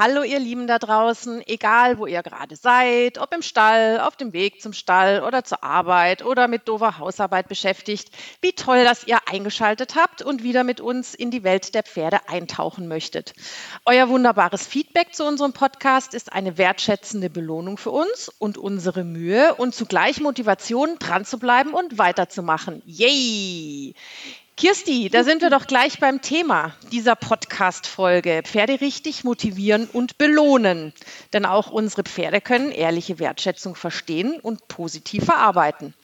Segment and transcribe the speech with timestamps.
[0.00, 4.32] hallo ihr Lieben da draußen, egal wo ihr gerade seid, ob im Stall, auf dem
[4.32, 8.08] Weg zum Stall oder zur Arbeit oder mit doofer Hausarbeit beschäftigt.
[8.40, 12.30] Wie toll, dass ihr eingeschaltet habt und wieder mit uns in die Welt der Pferde
[12.30, 13.34] eintauchen möchtet.
[13.84, 19.54] Euer wunderbares Feedback zu unserem Podcast ist eine wertschätzende Belohnung für uns und unsere Mühe
[19.56, 22.80] und zugleich Motivation, dran zu bleiben und weiterzumachen.
[22.86, 23.94] Yay!
[24.60, 28.42] Kirsti, da sind wir doch gleich beim Thema dieser Podcast-Folge.
[28.44, 30.92] Pferde richtig motivieren und belohnen.
[31.32, 35.94] Denn auch unsere Pferde können ehrliche Wertschätzung verstehen und positiv verarbeiten.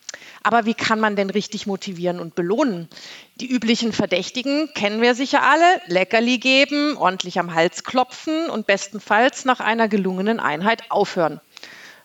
[0.43, 2.89] Aber wie kann man denn richtig motivieren und belohnen?
[3.35, 5.83] Die üblichen Verdächtigen kennen wir sicher alle.
[5.89, 11.43] Leckerli geben, ordentlich am Hals klopfen und bestenfalls nach einer gelungenen Einheit aufhören.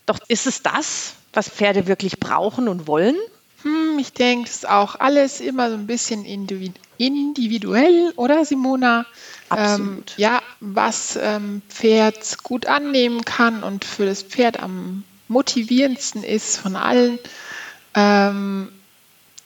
[0.05, 3.15] Doch ist es das, was Pferde wirklich brauchen und wollen?
[3.63, 9.05] Hm, ich denke, es ist auch alles immer so ein bisschen individuell, oder Simona?
[9.49, 9.97] Absolut.
[9.97, 16.57] Ähm, ja, was ähm, Pferd gut annehmen kann und für das Pferd am motivierendsten ist
[16.57, 17.19] von allen.
[17.93, 18.69] Ähm,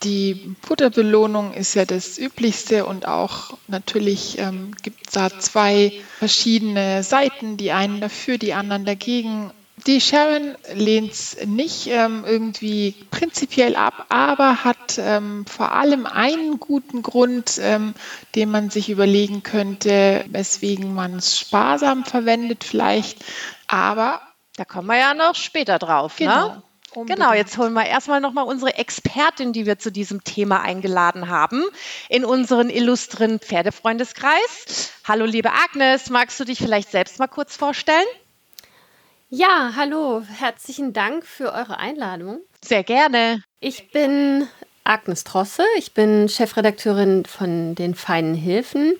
[0.03, 7.01] die Futterbelohnung ist ja das Üblichste und auch natürlich ähm, gibt es da zwei verschiedene
[7.03, 9.51] Seiten, die einen dafür, die anderen dagegen.
[9.87, 16.59] Die Sharon lehnt es nicht ähm, irgendwie prinzipiell ab, aber hat ähm, vor allem einen
[16.59, 17.93] guten Grund, ähm,
[18.35, 23.23] den man sich überlegen könnte, weswegen man es sparsam verwendet vielleicht.
[23.67, 24.21] Aber
[24.55, 26.19] da kommen wir ja noch später drauf.
[26.19, 26.27] Ne?
[26.27, 26.47] Genau.
[26.47, 26.63] Ne?
[26.95, 27.19] Unbedingt.
[27.19, 31.61] Genau, jetzt holen wir erstmal nochmal unsere Expertin, die wir zu diesem Thema eingeladen haben,
[32.07, 34.93] in unseren illustren Pferdefreundeskreis.
[35.03, 38.05] Hallo, liebe Agnes, magst du dich vielleicht selbst mal kurz vorstellen?
[39.29, 42.41] Ja, hallo, herzlichen Dank für eure Einladung.
[42.63, 43.41] Sehr gerne.
[43.59, 44.47] Ich bin
[44.83, 48.93] Agnes Trosse, ich bin Chefredakteurin von den Feinen Hilfen.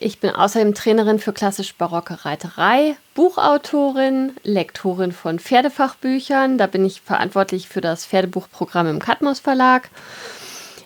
[0.00, 6.56] Ich bin außerdem Trainerin für klassisch-barocke Reiterei, Buchautorin, Lektorin von Pferdefachbüchern.
[6.56, 9.90] Da bin ich verantwortlich für das Pferdebuchprogramm im Katmos Verlag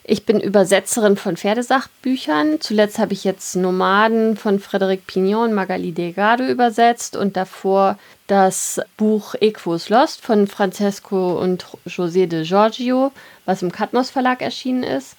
[0.08, 2.60] ich bin Übersetzerin von Pferdesachbüchern.
[2.60, 8.80] Zuletzt habe ich jetzt Nomaden von Frederic Pignon und Magali Delgado übersetzt und davor das
[8.96, 13.10] Buch Equus Lost von Francesco und José de Giorgio,
[13.46, 15.16] was im Katmos Verlag erschienen ist.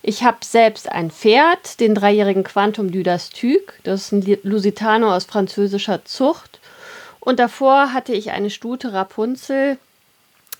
[0.00, 3.80] Ich habe selbst ein Pferd, den dreijährigen Quantum Dudas Tüg.
[3.82, 6.60] Das ist ein Lusitano aus französischer Zucht.
[7.18, 9.76] Und davor hatte ich eine Stute Rapunzel,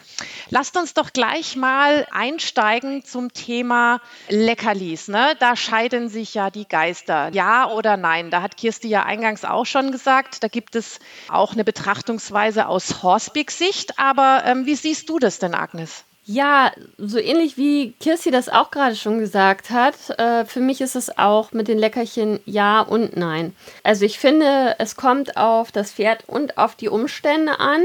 [0.50, 5.08] Lasst uns doch gleich mal einsteigen zum Thema Leckerlis.
[5.08, 5.36] Ne?
[5.38, 7.30] Da scheiden sich ja die Geister.
[7.32, 8.32] Ja oder nein?
[8.32, 11.00] Da hat Kirsti ja eingangs auch schon gesagt, da gibt es
[11.30, 14.00] auch eine Betrachtungsweise aus Horsebeak-Sicht.
[14.00, 16.06] Aber ähm, wie siehst du das denn, Agnes?
[16.26, 20.96] Ja, so ähnlich wie Kirsi das auch gerade schon gesagt hat, äh, für mich ist
[20.96, 23.56] es auch mit den Leckerchen ja und nein.
[23.84, 27.82] Also ich finde, es kommt auf das Pferd und auf die Umstände an.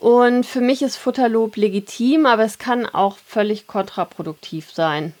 [0.00, 5.14] Und für mich ist Futterlob legitim, aber es kann auch völlig kontraproduktiv sein.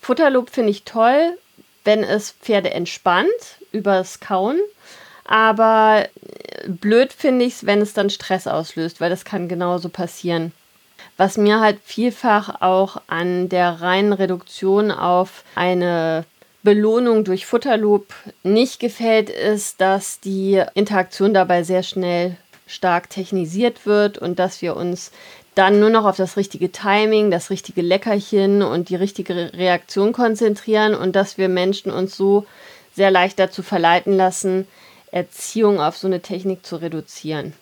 [0.00, 1.36] Futterlob finde ich toll,
[1.84, 3.28] wenn es Pferde entspannt
[3.72, 4.58] übers Kauen.
[5.24, 6.06] Aber
[6.66, 10.52] blöd finde ich es, wenn es dann Stress auslöst, weil das kann genauso passieren.
[11.16, 16.24] Was mir halt vielfach auch an der reinen Reduktion auf eine
[16.62, 18.06] Belohnung durch Futterloop
[18.42, 22.36] nicht gefällt, ist, dass die Interaktion dabei sehr schnell
[22.66, 25.10] stark technisiert wird und dass wir uns
[25.54, 30.94] dann nur noch auf das richtige Timing, das richtige Leckerchen und die richtige Reaktion konzentrieren
[30.94, 32.46] und dass wir Menschen uns so
[32.94, 34.66] sehr leicht dazu verleiten lassen,
[35.10, 37.52] Erziehung auf so eine Technik zu reduzieren.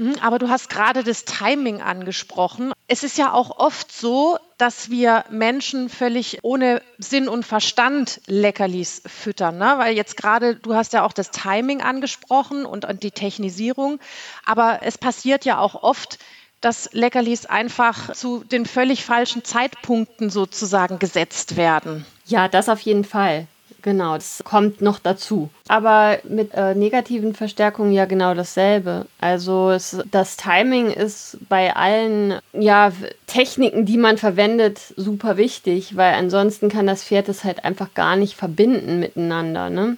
[0.00, 2.72] Mhm, aber du hast gerade das Timing angesprochen.
[2.88, 9.02] Es ist ja auch oft so, dass wir Menschen völlig ohne Sinn und Verstand Leckerlis
[9.04, 9.58] füttern.
[9.58, 9.74] Ne?
[9.76, 14.00] Weil jetzt gerade, du hast ja auch das Timing angesprochen und, und die Technisierung.
[14.46, 16.18] Aber es passiert ja auch oft,
[16.62, 22.06] dass Leckerlis einfach zu den völlig falschen Zeitpunkten sozusagen gesetzt werden.
[22.24, 23.46] Ja, das auf jeden Fall.
[23.82, 25.48] Genau, das kommt noch dazu.
[25.68, 29.06] Aber mit äh, negativen Verstärkungen ja genau dasselbe.
[29.20, 32.92] Also es, das Timing ist bei allen ja,
[33.26, 38.16] Techniken, die man verwendet, super wichtig, weil ansonsten kann das Pferd es halt einfach gar
[38.16, 39.70] nicht verbinden miteinander.
[39.70, 39.96] Ne?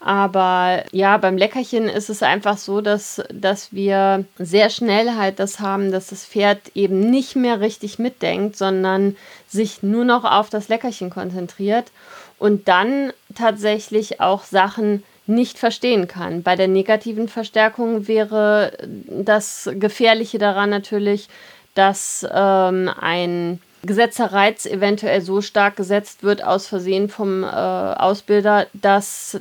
[0.00, 5.58] Aber ja, beim Leckerchen ist es einfach so, dass, dass wir sehr schnell halt das
[5.58, 9.16] haben, dass das Pferd eben nicht mehr richtig mitdenkt, sondern
[9.48, 11.90] sich nur noch auf das Leckerchen konzentriert
[12.38, 16.42] und dann tatsächlich auch Sachen nicht verstehen kann.
[16.42, 18.72] Bei der negativen Verstärkung wäre
[19.08, 21.28] das Gefährliche daran natürlich,
[21.74, 28.66] dass ähm, ein gesetzter Reiz eventuell so stark gesetzt wird aus Versehen vom äh, Ausbilder,
[28.72, 29.40] dass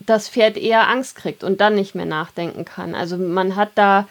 [0.00, 2.94] das Pferd eher Angst kriegt und dann nicht mehr nachdenken kann.
[2.94, 4.08] Also man hat da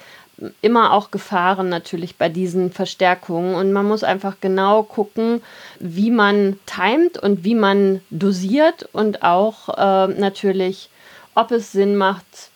[0.62, 5.42] immer auch Gefahren natürlich bei diesen Verstärkungen und man muss einfach genau gucken,
[5.80, 10.90] wie man timet und wie man dosiert und auch äh, natürlich,
[11.36, 12.50] ob es Sinn macht,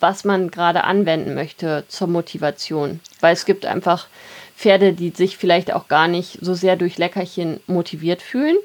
[0.00, 3.00] was man gerade anwenden möchte zur Motivation.
[3.20, 4.06] Weil es gibt einfach
[4.56, 8.56] Pferde, die sich vielleicht auch gar nicht so sehr durch Leckerchen motiviert fühlen.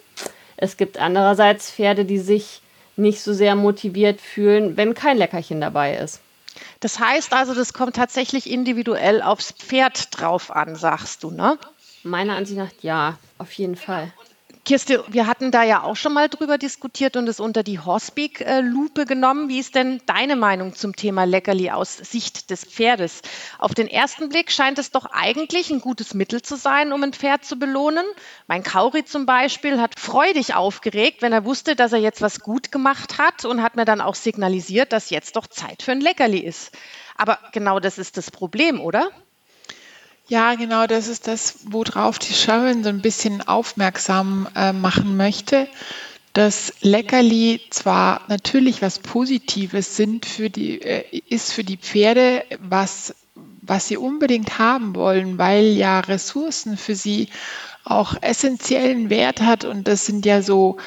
[0.57, 2.61] Es gibt andererseits Pferde, die sich
[2.97, 6.21] nicht so sehr motiviert fühlen, wenn kein Leckerchen dabei ist.
[6.79, 11.57] Das heißt also, das kommt tatsächlich individuell aufs Pferd drauf an, sagst du, ne?
[12.03, 14.11] Meiner Ansicht nach ja, auf jeden Fall.
[14.65, 19.05] Kirsti, wir hatten da ja auch schon mal drüber diskutiert und es unter die Horsbeak-Lupe
[19.05, 19.47] genommen.
[19.47, 23.21] Wie ist denn deine Meinung zum Thema Leckerli aus Sicht des Pferdes?
[23.59, 27.13] Auf den ersten Blick scheint es doch eigentlich ein gutes Mittel zu sein, um ein
[27.13, 28.05] Pferd zu belohnen.
[28.47, 32.71] Mein Kauri zum Beispiel hat freudig aufgeregt, wenn er wusste, dass er jetzt was gut
[32.71, 36.39] gemacht hat und hat mir dann auch signalisiert, dass jetzt doch Zeit für ein Leckerli
[36.39, 36.75] ist.
[37.15, 39.11] Aber genau das ist das Problem, oder?
[40.27, 45.67] Ja, genau, das ist das, worauf die Sharon so ein bisschen aufmerksam äh, machen möchte,
[46.33, 53.15] dass Leckerli zwar natürlich was Positives sind für die, äh, ist für die Pferde, was,
[53.61, 57.29] was sie unbedingt haben wollen, weil ja Ressourcen für sie
[57.83, 60.77] auch essentiellen Wert hat und das sind ja so,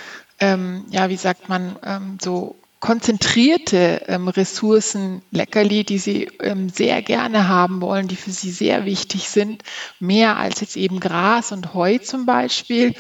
[0.41, 7.03] ähm, ja, wie sagt man, ähm, so konzentrierte ähm, Ressourcen, Leckerli, die sie ähm, sehr
[7.03, 9.63] gerne haben wollen, die für sie sehr wichtig sind,
[9.99, 12.95] mehr als jetzt eben Gras und Heu zum Beispiel.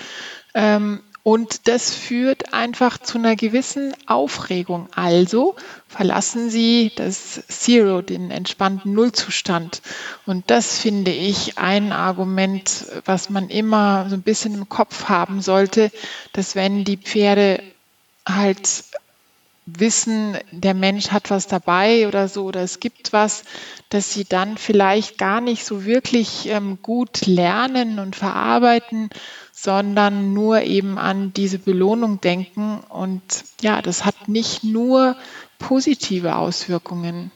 [0.54, 4.88] Ähm, und das führt einfach zu einer gewissen Aufregung.
[4.94, 9.82] Also verlassen Sie das Zero, den entspannten Nullzustand.
[10.24, 15.42] Und das finde ich ein Argument, was man immer so ein bisschen im Kopf haben
[15.42, 15.90] sollte,
[16.32, 17.62] dass wenn die Pferde
[18.26, 18.84] halt
[19.76, 23.44] wissen, der Mensch hat was dabei oder so oder es gibt was,
[23.88, 29.10] dass sie dann vielleicht gar nicht so wirklich ähm, gut lernen und verarbeiten,
[29.52, 32.80] sondern nur eben an diese Belohnung denken.
[32.88, 35.16] Und ja, das hat nicht nur
[35.58, 37.30] positive Auswirkungen.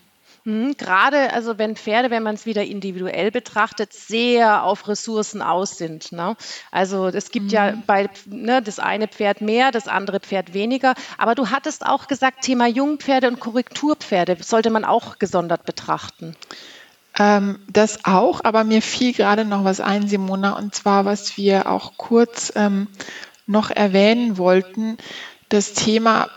[0.45, 5.79] Mhm, gerade also wenn Pferde, wenn man es wieder individuell betrachtet, sehr auf Ressourcen aus
[5.79, 6.11] sind.
[6.11, 6.37] Ne?
[6.73, 7.53] Also es gibt mhm.
[7.53, 10.95] ja bei ne, das eine Pferd mehr, das andere Pferd weniger.
[11.17, 16.37] Aber du hattest auch gesagt, Thema Jungpferde und Korrekturpferde sollte man auch gesondert betrachten.
[17.19, 21.71] Ähm, das auch, aber mir fiel gerade noch was ein, Simona, und zwar, was wir
[21.71, 22.89] auch kurz ähm,
[23.47, 24.97] noch erwähnen wollten,
[25.51, 26.31] das Thema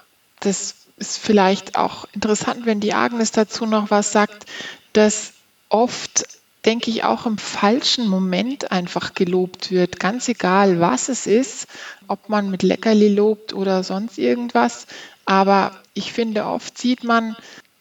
[0.44, 4.45] des ist vielleicht auch interessant, wenn die Agnes dazu noch was sagt,
[4.94, 5.33] dass
[5.69, 6.25] oft,
[6.65, 10.00] denke ich, auch im falschen Moment einfach gelobt wird.
[10.00, 11.68] Ganz egal, was es ist,
[12.07, 14.87] ob man mit Leckerli lobt oder sonst irgendwas.
[15.25, 17.35] Aber ich finde, oft sieht man,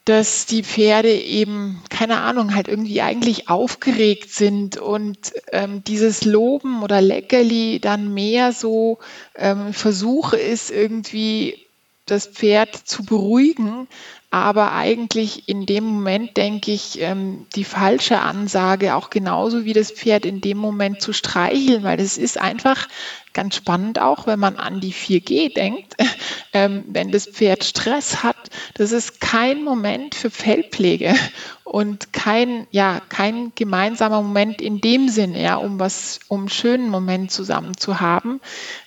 [0.04, 6.83] dass die Pferde eben, keine Ahnung, halt irgendwie eigentlich aufgeregt sind und ähm, dieses Loben
[6.83, 8.99] oder Leckerli dann mehr so
[9.35, 11.63] ähm, Versuche ist, irgendwie
[12.06, 13.88] das Pferd zu beruhigen,
[14.35, 19.93] aber eigentlich in dem Moment, denke ich, ähm, die falsche Ansage, auch genauso wie das
[19.93, 22.88] Pferd in dem Moment zu streicheln, weil das ist einfach
[23.33, 25.95] ganz spannend auch, wenn man an die 4G denkt,
[26.53, 28.37] ähm, wenn das Pferd Stress hat,
[28.75, 31.14] das ist kein Moment für Fellpflege
[31.62, 36.88] und kein, ja, kein gemeinsamer Moment in dem Sinne, ja, um was, um einen schönen
[36.88, 38.41] Moment zusammen zu haben,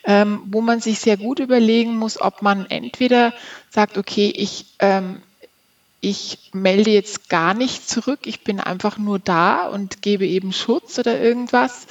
[0.03, 3.33] ähm, wo man sich sehr gut überlegen muss, ob man entweder
[3.69, 4.65] sagt, okay, ich
[5.99, 10.99] ich melde jetzt gar nicht zurück, ich bin einfach nur da und gebe eben Schutz
[10.99, 11.87] oder irgendwas.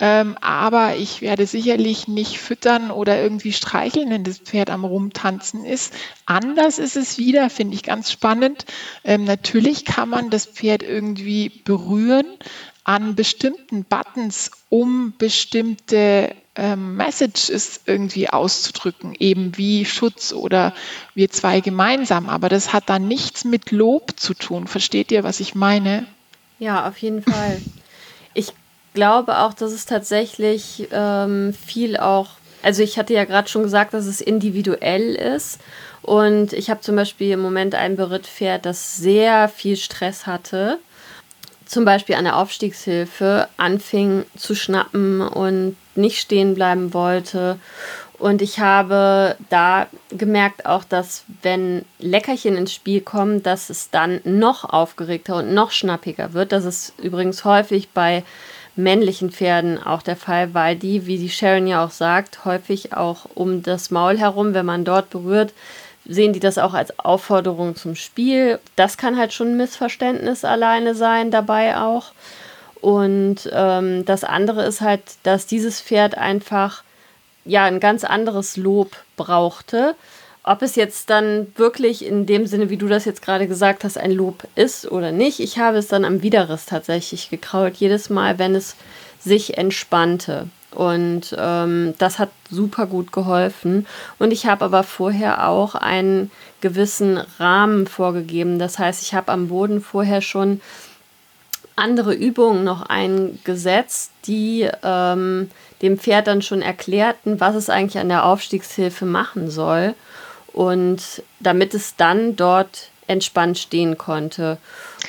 [0.00, 5.64] Ähm, aber ich werde sicherlich nicht füttern oder irgendwie streicheln, wenn das Pferd am Rumtanzen
[5.64, 5.92] ist.
[6.24, 8.64] Anders ist es wieder, finde ich ganz spannend.
[9.02, 12.26] Ähm, natürlich kann man das Pferd irgendwie berühren
[12.88, 20.72] an bestimmten Buttons, um bestimmte ähm, Messages irgendwie auszudrücken, eben wie Schutz oder
[21.14, 22.30] wir zwei gemeinsam.
[22.30, 24.66] Aber das hat dann nichts mit Lob zu tun.
[24.66, 26.06] Versteht ihr, was ich meine?
[26.60, 27.60] Ja, auf jeden Fall.
[28.32, 28.54] Ich
[28.94, 32.30] glaube auch, dass es tatsächlich ähm, viel auch
[32.62, 35.58] Also ich hatte ja gerade schon gesagt, dass es individuell ist.
[36.00, 40.78] Und ich habe zum Beispiel im Moment ein Berittpferd, das sehr viel Stress hatte.
[41.68, 47.58] Zum Beispiel an der Aufstiegshilfe anfing zu schnappen und nicht stehen bleiben wollte.
[48.18, 54.20] Und ich habe da gemerkt auch, dass wenn Leckerchen ins Spiel kommen, dass es dann
[54.24, 56.52] noch aufgeregter und noch schnappiger wird.
[56.52, 58.24] Das ist übrigens häufig bei
[58.74, 63.26] männlichen Pferden auch der Fall, weil die, wie die Sharon ja auch sagt, häufig auch
[63.34, 65.52] um das Maul herum, wenn man dort berührt,
[66.08, 68.58] sehen die das auch als Aufforderung zum Spiel.
[68.76, 72.12] Das kann halt schon ein Missverständnis alleine sein, dabei auch.
[72.80, 76.82] Und ähm, das andere ist halt, dass dieses Pferd einfach
[77.44, 79.94] ja ein ganz anderes Lob brauchte.
[80.44, 83.98] Ob es jetzt dann wirklich in dem Sinne, wie du das jetzt gerade gesagt hast,
[83.98, 88.38] ein Lob ist oder nicht, ich habe es dann am Widerriss tatsächlich gekrault, jedes Mal,
[88.38, 88.76] wenn es
[89.18, 90.48] sich entspannte.
[90.72, 93.86] Und ähm, das hat super gut geholfen.
[94.18, 98.58] Und ich habe aber vorher auch einen gewissen Rahmen vorgegeben.
[98.58, 100.60] Das heißt, ich habe am Boden vorher schon
[101.76, 108.08] andere Übungen noch eingesetzt, die ähm, dem Pferd dann schon erklärten, was es eigentlich an
[108.08, 109.94] der Aufstiegshilfe machen soll.
[110.52, 114.58] Und damit es dann dort entspannt stehen konnte.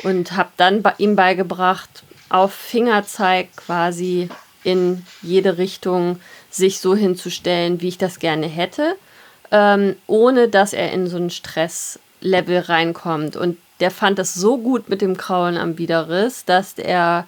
[0.03, 4.29] Und habe dann ihm beigebracht, auf Fingerzeig quasi
[4.63, 8.95] in jede Richtung sich so hinzustellen, wie ich das gerne hätte,
[9.51, 13.35] ähm, ohne dass er in so ein Stresslevel reinkommt.
[13.35, 17.25] Und der fand das so gut mit dem Kraulen am Widerriss, dass er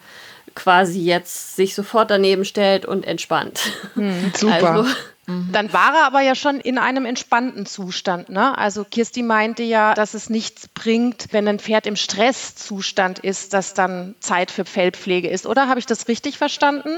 [0.54, 3.60] quasi jetzt sich sofort daneben stellt und entspannt.
[3.94, 4.70] Hm, super.
[4.70, 4.90] Also,
[5.26, 5.48] mhm.
[5.52, 8.28] dann war er aber ja schon in einem entspannten Zustand.
[8.28, 8.56] Ne?
[8.58, 13.72] Also Kirsti meinte ja, dass es nichts bringt, wenn ein Pferd im Stresszustand ist, dass
[13.72, 15.46] dann Zeit für Fellpflege ist.
[15.46, 16.90] Oder habe ich das richtig verstanden?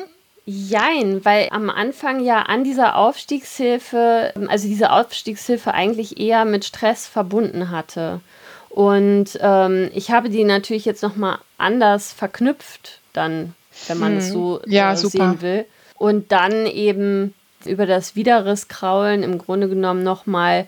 [0.46, 7.06] Jein, weil am Anfang ja an dieser Aufstiegshilfe, also diese Aufstiegshilfe eigentlich eher mit Stress
[7.06, 8.20] verbunden hatte.
[8.68, 13.54] Und ähm, ich habe die natürlich jetzt nochmal anders verknüpft, dann,
[13.86, 14.18] wenn man hm.
[14.18, 15.64] es so ja, äh, sehen will.
[15.96, 17.32] Und dann eben
[17.64, 20.66] über das Widerrisskraulen im Grunde genommen nochmal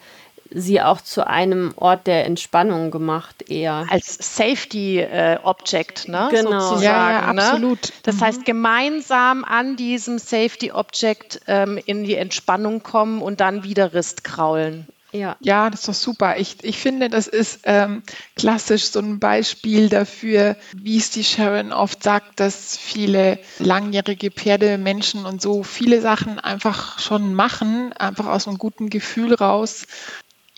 [0.51, 3.87] sie auch zu einem Ort der Entspannung gemacht, eher.
[3.91, 6.29] Als Safety äh, Object, ne?
[6.31, 6.61] Genau.
[6.61, 7.43] Sozusagen, ja, ja, ne?
[7.43, 7.83] absolut.
[7.83, 7.91] Ne?
[8.03, 8.21] Das mhm.
[8.21, 14.25] heißt, gemeinsam an diesem Safety Object ähm, in die Entspannung kommen und dann wieder Rist
[14.25, 14.87] kraulen.
[15.13, 15.37] Ja.
[15.41, 16.37] ja, das ist doch super.
[16.39, 18.03] Ich, ich finde, das ist ähm,
[18.35, 25.25] klassisch so ein Beispiel dafür, wie es die Sharon oft sagt, dass viele langjährige Pferdemenschen
[25.25, 29.87] und so viele Sachen einfach schon machen, einfach aus einem guten Gefühl raus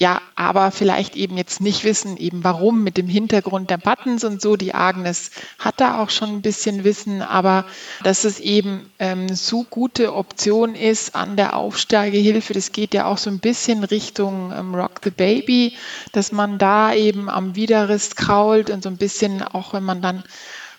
[0.01, 4.41] ja, aber vielleicht eben jetzt nicht wissen, eben warum mit dem Hintergrund der Buttons und
[4.41, 4.55] so.
[4.55, 7.65] Die Agnes hat da auch schon ein bisschen Wissen, aber
[8.05, 13.19] dass es eben ähm, so gute Option ist an der Aufsteigehilfe, das geht ja auch
[13.19, 15.75] so ein bisschen Richtung ähm, Rock the Baby,
[16.13, 20.23] dass man da eben am Widerriss krault und so ein bisschen, auch wenn man dann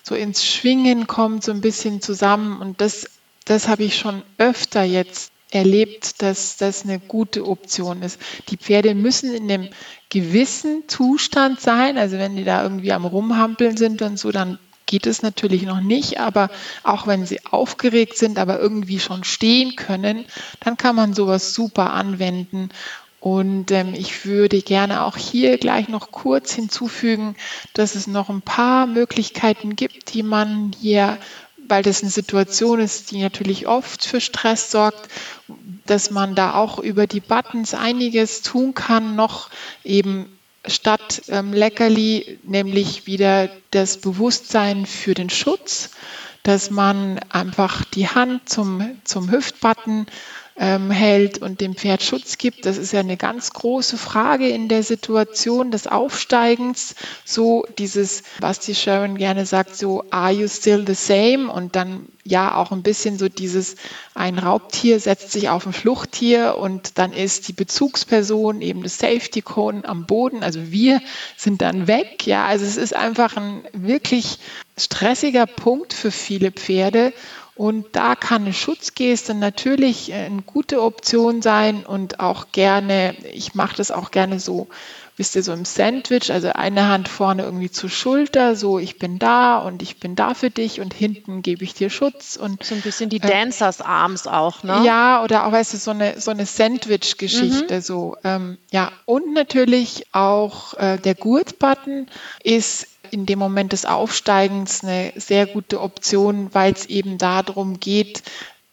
[0.02, 2.62] so ins Schwingen kommt, so ein bisschen zusammen.
[2.62, 3.10] Und das,
[3.44, 8.20] das habe ich schon öfter jetzt erlebt, dass das eine gute Option ist.
[8.50, 9.70] Die Pferde müssen in einem
[10.10, 11.98] gewissen Zustand sein.
[11.98, 15.82] Also wenn die da irgendwie am Rumhampeln sind und so, dann geht es natürlich noch
[15.82, 16.20] nicht.
[16.20, 16.50] Aber
[16.84, 20.26] auch wenn sie aufgeregt sind, aber irgendwie schon stehen können,
[20.60, 22.70] dann kann man sowas super anwenden.
[23.20, 27.36] Und ähm, ich würde gerne auch hier gleich noch kurz hinzufügen,
[27.74, 31.18] dass es noch ein paar Möglichkeiten gibt, die man hier
[31.70, 35.10] weil das eine Situation ist, die natürlich oft für Stress sorgt,
[35.86, 39.50] dass man da auch über die Buttons einiges tun kann, noch
[39.84, 40.26] eben
[40.66, 45.92] statt ähm, Leckerli, nämlich wieder das Bewusstsein für den Schutz,
[46.50, 50.08] dass man einfach die Hand zum, zum Hüftbutton
[50.58, 52.66] ähm, hält und dem Pferd Schutz gibt.
[52.66, 56.96] Das ist ja eine ganz große Frage in der Situation des Aufsteigens.
[57.24, 61.52] So dieses, was die Sharon gerne sagt, so, are you still the same?
[61.52, 63.76] Und dann ja auch ein bisschen so dieses,
[64.16, 69.44] ein Raubtier setzt sich auf ein Fluchttier und dann ist die Bezugsperson eben das Safety
[69.44, 70.42] Cone am Boden.
[70.42, 71.00] Also wir
[71.38, 72.26] sind dann weg.
[72.26, 74.40] Ja, also es ist einfach ein wirklich
[74.80, 77.14] stressiger Punkt für viele Pferde.
[77.56, 83.54] Und da kann eine Schutzgeste natürlich äh, eine gute Option sein und auch gerne, ich
[83.54, 84.70] mache das auch gerne so,
[85.18, 89.20] wisst ihr, so im Sandwich, also eine Hand vorne irgendwie zur Schulter, so ich bin
[89.20, 92.74] da und ich bin da für dich und hinten gebe ich dir Schutz und so
[92.74, 94.82] ein bisschen die Dancers Arms auch, ne?
[94.86, 97.82] Ja, oder auch weißt du so eine so eine Sandwich-Geschichte mhm.
[97.82, 102.08] so, ähm, ja und natürlich auch äh, der Gurtbutton
[102.42, 108.24] ist in dem Moment des Aufsteigens eine sehr gute Option, weil es eben darum geht,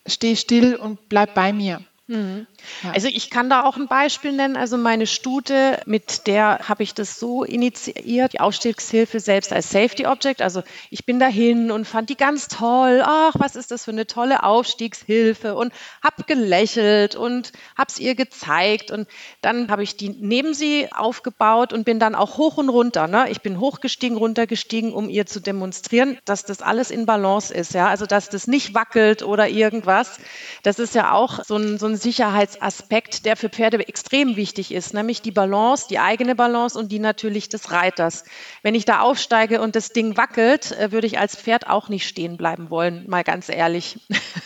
[0.07, 1.81] steh still und bleib bei mir.
[2.07, 2.47] Mhm.
[2.93, 4.57] Also ich kann da auch ein Beispiel nennen.
[4.57, 10.07] Also meine Stute, mit der habe ich das so initiiert, die Aufstiegshilfe selbst als Safety
[10.07, 10.43] Object.
[10.43, 13.03] Also ich bin dahin und fand die ganz toll.
[13.05, 18.15] Ach, was ist das für eine tolle Aufstiegshilfe und habe gelächelt und habe es ihr
[18.15, 18.91] gezeigt.
[18.91, 19.09] Und
[19.41, 23.09] dann habe ich die neben sie aufgebaut und bin dann auch hoch und runter.
[23.09, 23.27] Ne?
[23.31, 27.75] Ich bin hochgestiegen, runtergestiegen, um ihr zu demonstrieren, dass das alles in Balance ist.
[27.75, 27.89] Ja?
[27.89, 30.19] Also dass das nicht wackelt oder irgendwas.
[30.63, 31.97] Das ist ja auch so ein, so ein
[32.57, 36.99] Sicherheitsaspekt, der für Pferde extrem wichtig ist, nämlich die Balance, die eigene Balance und die
[36.99, 38.25] natürlich des Reiters.
[38.63, 42.07] Wenn ich da aufsteige und das Ding wackelt, äh, würde ich als Pferd auch nicht
[42.07, 43.99] stehen bleiben wollen, mal ganz ehrlich.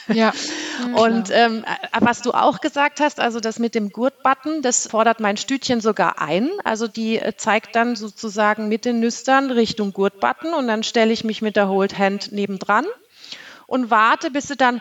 [0.08, 0.32] Ja.
[0.96, 5.20] und ähm, äh, was du auch gesagt hast, also das mit dem Gurtbutton, das fordert
[5.20, 6.50] mein Stütchen sogar ein.
[6.64, 11.24] Also die äh, zeigt dann sozusagen mit den Nüstern Richtung Gurtbutton und dann stelle ich
[11.24, 12.86] mich mit der Hold Hand nebendran
[13.66, 14.80] und warte, bis sie dann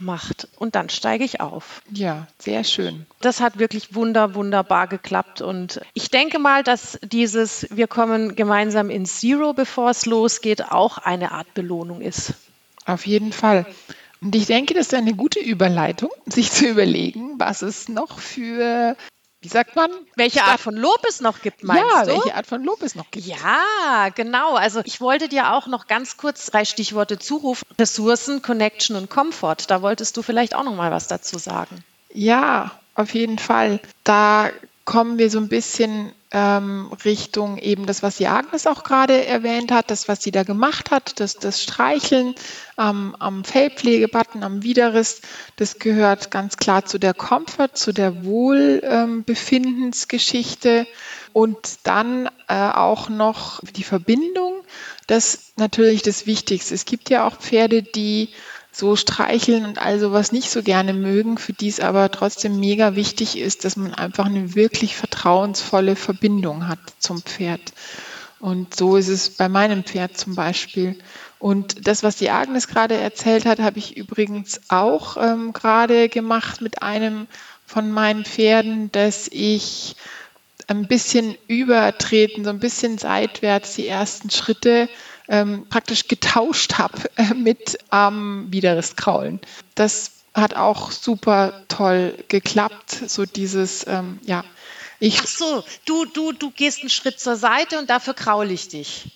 [0.00, 1.82] macht und dann steige ich auf.
[1.92, 3.06] Ja, sehr schön.
[3.20, 8.90] Das hat wirklich wunder, wunderbar geklappt und ich denke mal, dass dieses Wir kommen gemeinsam
[8.90, 12.34] in Zero, bevor es losgeht, auch eine Art Belohnung ist.
[12.84, 13.66] Auf jeden Fall.
[14.20, 18.96] Und ich denke, das ist eine gute Überleitung, sich zu überlegen, was es noch für
[19.42, 19.90] wie sagt man?
[20.14, 22.12] Welche Art von Lob es noch gibt, meinst ja, du?
[22.12, 23.26] welche Art von Lob es noch gibt.
[23.26, 24.54] Ja, genau.
[24.54, 27.66] Also ich wollte dir auch noch ganz kurz drei Stichworte zurufen.
[27.76, 29.56] Ressourcen, Connection und Comfort.
[29.66, 31.82] Da wolltest du vielleicht auch noch mal was dazu sagen.
[32.14, 33.80] Ja, auf jeden Fall.
[34.04, 34.50] Da
[34.84, 39.70] kommen wir so ein bisschen ähm, Richtung eben das, was die Agnes auch gerade erwähnt
[39.70, 42.34] hat, das, was sie da gemacht hat, das, das Streicheln
[42.78, 45.20] ähm, am Fellpflegebutton, am Widerriss,
[45.56, 50.86] das gehört ganz klar zu der Comfort, zu der Wohlbefindensgeschichte
[51.32, 54.64] und dann äh, auch noch die Verbindung,
[55.06, 56.74] das natürlich das Wichtigste.
[56.74, 58.30] Es gibt ja auch Pferde, die
[58.72, 62.96] so streicheln und all sowas nicht so gerne mögen, für die es aber trotzdem mega
[62.96, 67.60] wichtig ist, dass man einfach eine wirklich vertrauensvolle Verbindung hat zum Pferd.
[68.40, 70.98] Und so ist es bei meinem Pferd zum Beispiel.
[71.38, 76.60] Und das, was die Agnes gerade erzählt hat, habe ich übrigens auch ähm, gerade gemacht
[76.60, 77.26] mit einem
[77.66, 79.96] von meinen Pferden, dass ich
[80.66, 84.88] ein bisschen übertreten, so ein bisschen seitwärts die ersten Schritte
[85.28, 89.40] ähm, praktisch getauscht habe äh, mit am ähm, Widerrisskraulen.
[89.74, 94.44] Das hat auch super toll geklappt, so dieses, ähm, ja.
[94.98, 98.68] Ich, Ach so, du, du, du gehst einen Schritt zur Seite und dafür kraule ich
[98.68, 99.10] dich.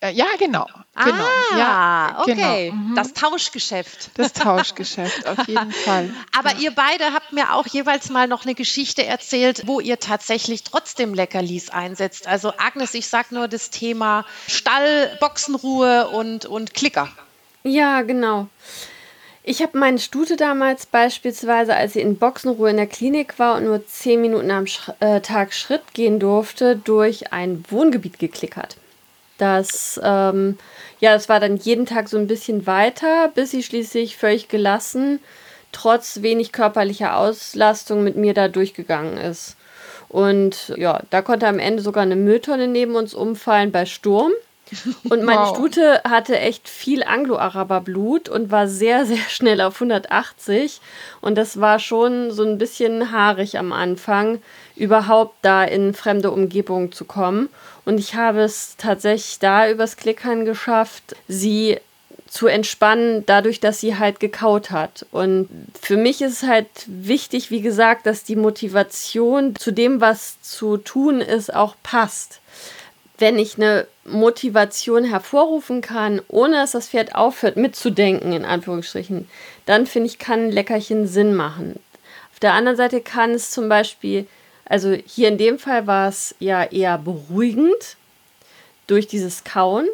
[0.00, 0.66] Äh, ja, genau.
[0.94, 1.24] genau.
[1.24, 2.70] Ah, ja, okay.
[2.70, 2.82] Genau.
[2.82, 2.94] Mhm.
[2.96, 4.10] Das Tauschgeschäft.
[4.14, 6.10] Das Tauschgeschäft, auf jeden Fall.
[6.38, 6.58] Aber ja.
[6.58, 11.14] ihr beide habt mir auch jeweils mal noch eine Geschichte erzählt, wo ihr tatsächlich trotzdem
[11.14, 12.28] Leckerlis einsetzt.
[12.28, 17.08] Also Agnes, ich sag nur das Thema Stall, Boxenruhe und, und Klicker.
[17.64, 18.48] Ja, genau.
[19.48, 23.64] Ich habe meine Stute damals beispielsweise, als sie in Boxenruhe in der Klinik war und
[23.64, 28.76] nur zehn Minuten am Sch äh, Tag Schritt gehen durfte, durch ein Wohngebiet geklickert.
[29.38, 30.58] Das, ähm,
[31.00, 35.20] ja, das war dann jeden Tag so ein bisschen weiter, bis sie schließlich völlig gelassen,
[35.72, 39.56] trotz wenig körperlicher Auslastung mit mir da durchgegangen ist.
[40.08, 44.32] Und ja, da konnte am Ende sogar eine Mülltonne neben uns umfallen bei Sturm.
[45.08, 45.56] Und meine wow.
[45.56, 50.80] Stute hatte echt viel Anglo-Araber-Blut und war sehr, sehr schnell auf 180.
[51.20, 54.40] Und das war schon so ein bisschen haarig am Anfang,
[54.76, 57.48] überhaupt da in fremde Umgebungen zu kommen.
[57.86, 61.78] Und ich habe es tatsächlich da übers Klickern geschafft, sie
[62.28, 65.06] zu entspannen, dadurch, dass sie halt gekaut hat.
[65.12, 65.48] Und
[65.80, 70.76] für mich ist es halt wichtig, wie gesagt, dass die Motivation zu dem, was zu
[70.76, 72.40] tun ist, auch passt
[73.18, 79.28] wenn ich eine Motivation hervorrufen kann, ohne dass das Pferd aufhört mitzudenken, in Anführungsstrichen,
[79.64, 81.80] dann finde ich, kann ein Leckerchen Sinn machen.
[82.32, 84.26] Auf der anderen Seite kann es zum Beispiel,
[84.68, 87.96] also hier in dem Fall war es ja eher beruhigend
[88.86, 89.86] durch dieses Kauen,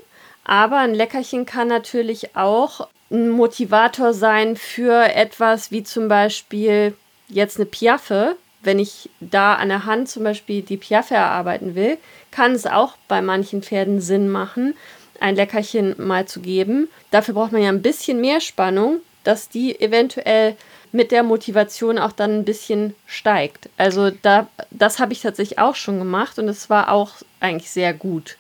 [0.45, 6.95] aber ein Leckerchen kann natürlich auch ein Motivator sein für etwas wie zum Beispiel
[7.29, 11.99] jetzt eine Piaffe, wenn ich da an der Hand zum Beispiel die Piaffe erarbeiten will,
[12.31, 14.75] kann es auch bei manchen Pferden Sinn machen,
[15.21, 16.89] ein Leckerchen mal zu geben.
[17.11, 20.57] Dafür braucht man ja ein bisschen mehr Spannung, dass die eventuell
[20.93, 23.71] mit der Motivation auch dann ein bisschen steigt.
[23.79, 27.95] Also da, das habe ich tatsächlich auch schon gemacht und es war auch eigentlich sehr
[27.95, 28.37] gut,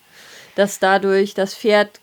[0.54, 2.00] dass dadurch das Pferd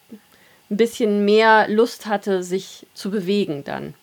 [0.72, 3.94] ein bisschen mehr Lust hatte, sich zu bewegen dann.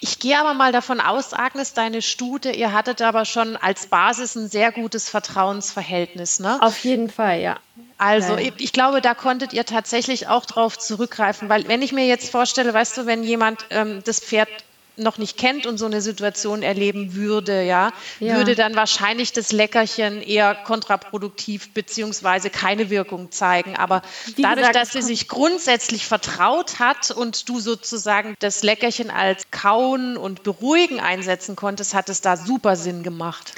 [0.00, 4.36] Ich gehe aber mal davon aus, Agnes, deine Stute, ihr hattet aber schon als Basis
[4.36, 6.58] ein sehr gutes Vertrauensverhältnis, ne?
[6.60, 7.58] Auf jeden Fall, ja.
[7.98, 12.06] Also ich, ich glaube, da konntet ihr tatsächlich auch drauf zurückgreifen, weil wenn ich mir
[12.06, 14.48] jetzt vorstelle, weißt du, wenn jemand ähm, das Pferd
[14.96, 19.52] noch nicht kennt und so eine Situation erleben würde, ja, ja, würde dann wahrscheinlich das
[19.52, 23.76] Leckerchen eher kontraproduktiv beziehungsweise keine Wirkung zeigen.
[23.76, 24.02] Aber
[24.36, 29.44] Wie dadurch, gesagt, dass sie sich grundsätzlich vertraut hat und du sozusagen das Leckerchen als
[29.50, 33.54] Kauen und Beruhigen einsetzen konntest, hat es da super Sinn gemacht.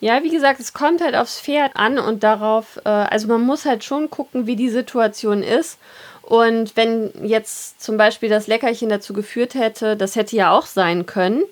[0.00, 3.64] Ja, wie gesagt, es kommt halt aufs Pferd an und darauf, äh, also man muss
[3.64, 5.78] halt schon gucken, wie die Situation ist.
[6.26, 11.06] Und wenn jetzt zum Beispiel das Leckerchen dazu geführt hätte, das hätte ja auch sein
[11.06, 11.44] können,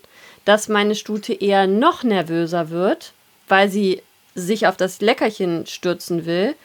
[0.44, 3.12] dass meine Stute eher noch nervöser wird,
[3.46, 4.02] weil sie
[4.34, 6.56] sich auf das Leckerchen stürzen will,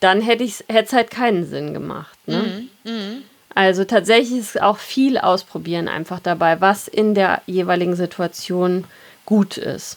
[0.00, 2.18] dann hätte es halt keinen Sinn gemacht.
[2.26, 2.68] Ne?
[2.84, 3.16] Mhm, mh.
[3.54, 8.84] Also tatsächlich ist auch viel ausprobieren einfach dabei, was in der jeweiligen Situation
[9.24, 9.96] gut ist.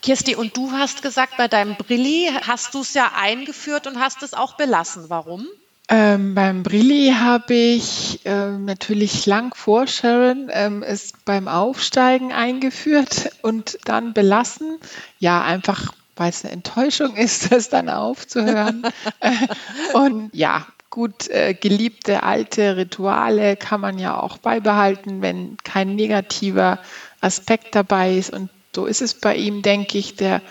[0.00, 4.22] Kirsti, und du hast gesagt, bei deinem Brilli hast du es ja eingeführt und hast
[4.22, 5.06] es auch belassen.
[5.08, 5.48] Warum?
[5.88, 13.30] Ähm, beim Brilli habe ich ähm, natürlich lang vor Sharon ähm, es beim Aufsteigen eingeführt
[13.42, 14.78] und dann belassen.
[15.20, 18.82] Ja, einfach weil es eine Enttäuschung ist, das dann aufzuhören.
[19.94, 26.78] und ja, gut, äh, geliebte alte Rituale kann man ja auch beibehalten, wenn kein negativer
[27.20, 28.32] Aspekt dabei ist.
[28.32, 30.16] Und so ist es bei ihm, denke ich.
[30.16, 30.42] Der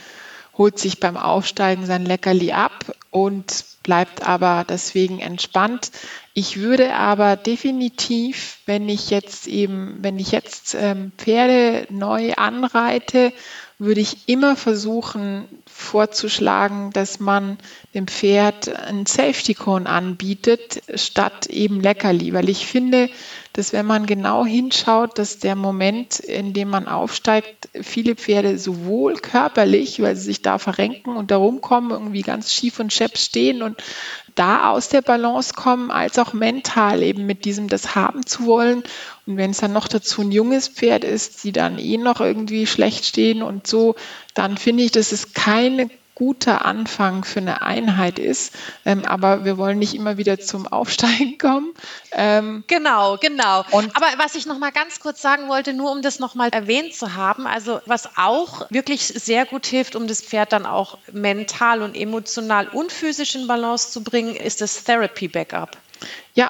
[0.57, 5.91] holt sich beim Aufsteigen sein Leckerli ab und bleibt aber deswegen entspannt.
[6.33, 13.31] Ich würde aber definitiv, wenn ich jetzt eben, wenn ich jetzt ähm, Pferde neu anreite,
[13.77, 17.57] würde ich immer versuchen vorzuschlagen, dass man
[17.93, 22.33] dem Pferd ein Safety Cone anbietet, statt eben Leckerli.
[22.33, 23.09] Weil ich finde,
[23.55, 29.15] dass wenn man genau hinschaut, dass der Moment, in dem man aufsteigt, viele Pferde sowohl
[29.15, 33.61] körperlich, weil sie sich da verrenken und da rumkommen, irgendwie ganz schief und schepp stehen
[33.61, 33.77] und
[34.35, 38.83] da aus der Balance kommen, als auch mental eben mit diesem das haben zu wollen.
[39.25, 42.67] Und wenn es dann noch dazu ein junges Pferd ist, die dann eh noch irgendwie
[42.67, 43.95] schlecht stehen und so,
[44.33, 48.55] dann finde ich, dass es keine guter Anfang für eine Einheit ist.
[48.85, 51.73] Ähm, aber wir wollen nicht immer wieder zum Aufsteigen kommen.
[52.13, 53.59] Ähm, genau, genau.
[53.69, 56.95] aber was ich noch mal ganz kurz sagen wollte, nur um das noch mal erwähnt
[56.95, 61.81] zu haben, also was auch wirklich sehr gut hilft, um das Pferd dann auch mental
[61.81, 65.77] und emotional und physisch in Balance zu bringen, ist das Therapy Backup.
[66.33, 66.49] Ja,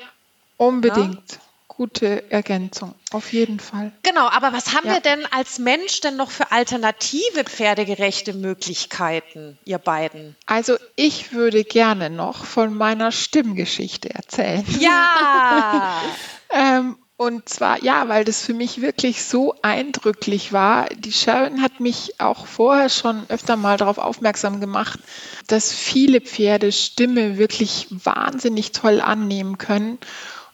[0.58, 1.32] unbedingt.
[1.32, 1.38] Ja?
[1.76, 3.92] Gute Ergänzung, auf jeden Fall.
[4.04, 4.94] Genau, aber was haben ja.
[4.94, 10.36] wir denn als Mensch denn noch für alternative pferdegerechte Möglichkeiten, ihr beiden?
[10.46, 14.66] Also ich würde gerne noch von meiner Stimmgeschichte erzählen.
[14.80, 16.02] Ja!
[16.50, 20.88] ähm, und zwar, ja, weil das für mich wirklich so eindrücklich war.
[20.90, 25.00] Die Sharon hat mich auch vorher schon öfter mal darauf aufmerksam gemacht,
[25.48, 29.98] dass viele Pferde Stimme wirklich wahnsinnig toll annehmen können.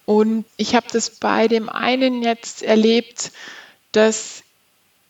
[0.06, 3.32] Und ich habe das bei dem einen jetzt erlebt,
[3.92, 4.44] dass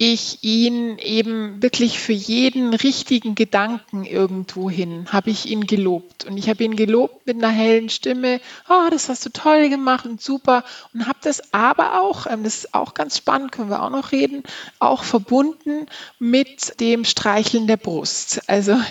[0.03, 6.25] ich ihn eben wirklich für jeden richtigen Gedanken irgendwo hin, habe ich ihn gelobt.
[6.25, 10.07] Und ich habe ihn gelobt mit einer hellen Stimme, oh, das hast du toll gemacht
[10.07, 10.63] und super.
[10.91, 14.11] Und habe das aber auch, ähm, das ist auch ganz spannend, können wir auch noch
[14.11, 14.41] reden,
[14.79, 15.85] auch verbunden
[16.17, 18.41] mit dem Streicheln der Brust.
[18.47, 18.81] Also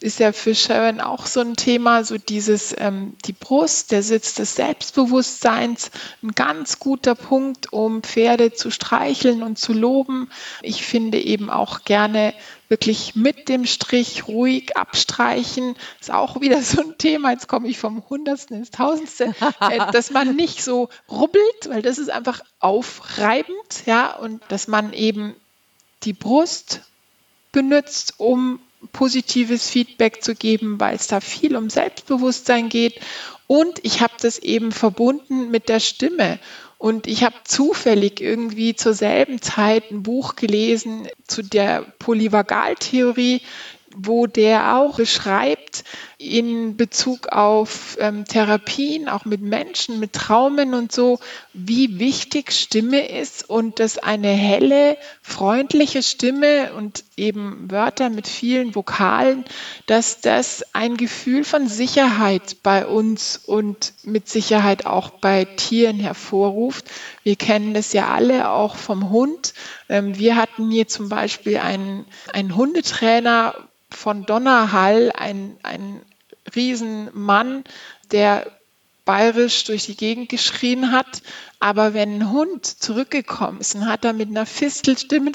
[0.00, 4.34] ist ja für Sharon auch so ein Thema, so dieses, ähm, die Brust, der Sitz
[4.34, 5.90] des Selbstbewusstseins,
[6.22, 10.28] ein ganz guter Punkt, um Pferde zu streicheln und zu loben.
[10.60, 12.34] Ich finde eben auch gerne
[12.68, 15.76] wirklich mit dem Strich ruhig abstreichen.
[15.98, 17.30] Ist auch wieder so ein Thema.
[17.30, 21.96] Jetzt komme ich vom Hundertsten ins Tausendste, äh, dass man nicht so rubbelt, weil das
[21.96, 25.34] ist einfach aufreibend, ja, und dass man eben
[26.02, 26.82] die Brust
[27.50, 28.60] benutzt, um
[28.92, 33.00] positives Feedback zu geben, weil es da viel um Selbstbewusstsein geht.
[33.46, 36.38] Und ich habe das eben verbunden mit der Stimme.
[36.78, 43.40] Und ich habe zufällig irgendwie zur selben Zeit ein Buch gelesen zu der Polyvagaltheorie,
[43.96, 45.84] wo der auch beschreibt
[46.18, 51.18] in Bezug auf ähm, Therapien, auch mit Menschen, mit Traumen und so,
[51.52, 58.74] wie wichtig Stimme ist und dass eine helle, freundliche Stimme und eben Wörter mit vielen
[58.74, 59.44] Vokalen,
[59.84, 66.86] dass das ein Gefühl von Sicherheit bei uns und mit Sicherheit auch bei Tieren hervorruft.
[67.24, 69.52] Wir kennen das ja alle auch vom Hund.
[69.90, 73.54] Ähm, wir hatten hier zum Beispiel einen, einen Hundetrainer,
[73.96, 76.02] von Donnerhall, ein, ein
[76.54, 77.64] Riesenmann,
[78.12, 78.46] der
[79.06, 81.22] bayerisch durch die Gegend geschrien hat.
[81.60, 85.32] Aber wenn ein Hund zurückgekommen ist, dann hat er mit einer Fistelstimme,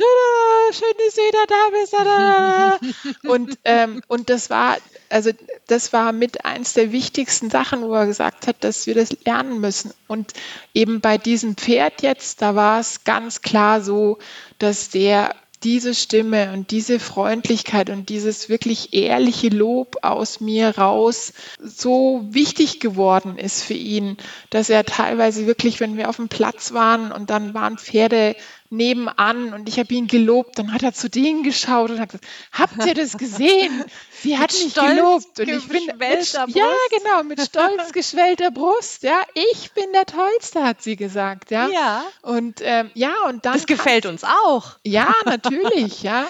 [0.71, 3.28] schön, dass du wieder da bist.
[3.28, 4.78] Und, ähm, und das war,
[5.10, 5.32] also
[5.67, 9.60] das war mit eins der wichtigsten Sachen, wo er gesagt hat, dass wir das lernen
[9.60, 9.91] müssen.
[10.08, 10.34] Und
[10.74, 14.19] eben bei diesem Pferd jetzt, da war es ganz klar so,
[14.60, 21.34] dass der diese Stimme und diese Freundlichkeit und dieses wirklich ehrliche Lob aus mir raus
[21.60, 24.17] so wichtig geworden ist für ihn,
[24.50, 28.36] dass er teilweise wirklich, wenn wir auf dem Platz waren und dann waren Pferde
[28.71, 32.27] nebenan und ich habe ihn gelobt, dann hat er zu denen geschaut und hat gesagt,
[32.51, 33.84] habt ihr das gesehen?
[34.12, 39.21] Sie hat mich gelobt und ich bin mit, ja genau mit stolz geschwellter Brust, ja,
[39.34, 41.67] ich bin der Tollste, hat sie gesagt, ja.
[41.67, 42.03] Ja.
[42.21, 44.77] Und ähm, ja und dann das gefällt uns auch.
[44.84, 46.27] Ja, natürlich, ja.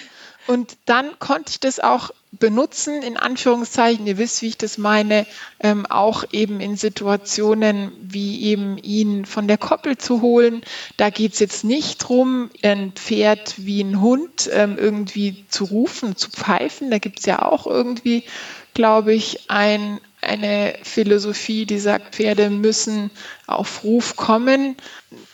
[0.47, 5.25] Und dann konnte ich das auch benutzen, in Anführungszeichen, ihr wisst, wie ich das meine,
[5.59, 10.61] ähm, auch eben in Situationen wie eben ihn von der Koppel zu holen.
[10.95, 16.15] Da geht es jetzt nicht darum, ein Pferd wie ein Hund ähm, irgendwie zu rufen,
[16.15, 16.89] zu pfeifen.
[16.89, 18.23] Da gibt es ja auch irgendwie,
[18.73, 23.11] glaube ich, ein, eine Philosophie, die sagt, Pferde müssen
[23.45, 24.77] auf Ruf kommen.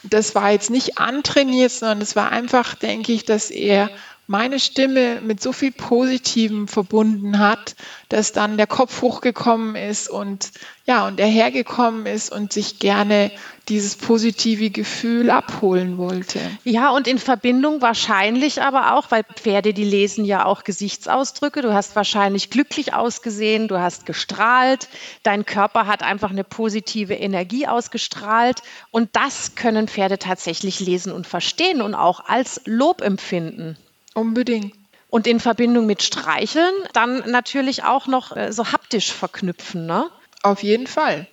[0.02, 3.92] Das war jetzt nicht antrainiert, sondern es war einfach, denke ich, dass er
[4.28, 7.76] meine Stimme mit so viel Positivem verbunden hat,
[8.10, 10.52] dass dann der Kopf hochgekommen ist und
[10.86, 13.32] ja, und er hergekommen ist und sich gerne
[13.68, 16.40] dieses positive Gefühl abholen wollte.
[16.64, 21.62] Ja, und in Verbindung wahrscheinlich aber auch, weil Pferde, die lesen ja auch Gesichtsausdrücke.
[21.62, 24.88] Du hast wahrscheinlich glücklich ausgesehen, du hast gestrahlt,
[25.24, 28.62] dein Körper hat einfach eine positive Energie ausgestrahlt
[28.92, 33.78] und das können Pferde tatsächlich lesen und verstehen und auch als Lob empfinden.
[34.18, 34.74] Unbedingt.
[35.10, 40.10] Und in Verbindung mit Streicheln dann natürlich auch noch äh, so haptisch verknüpfen, ne?
[40.42, 41.28] Auf jeden Fall.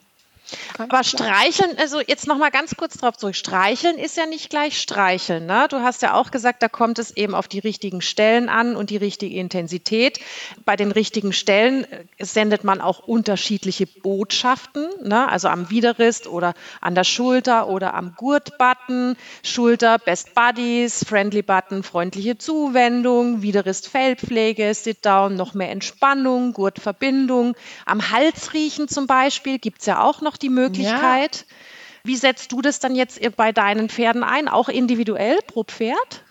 [0.76, 3.34] Ganz Aber streicheln, also jetzt noch mal ganz kurz drauf zurück.
[3.34, 5.46] Streicheln ist ja nicht gleich streicheln.
[5.46, 5.66] Ne?
[5.70, 8.90] Du hast ja auch gesagt, da kommt es eben auf die richtigen Stellen an und
[8.90, 10.20] die richtige Intensität.
[10.64, 15.28] Bei den richtigen Stellen äh, sendet man auch unterschiedliche Botschaften, ne?
[15.28, 19.16] also am Widerrist oder an der Schulter oder am Gurtbutton.
[19.42, 27.56] Schulter, Best Buddies, Friendly Button, freundliche Zuwendung, Widerrist, Fellpflege, Sit-Down, noch mehr Entspannung, Gurtverbindung.
[27.86, 31.36] Am Hals riechen zum Beispiel gibt es ja auch noch die Möglichkeit.
[31.36, 31.56] Ja.
[32.04, 36.22] Wie setzt du das dann jetzt bei deinen Pferden ein, auch individuell pro Pferd?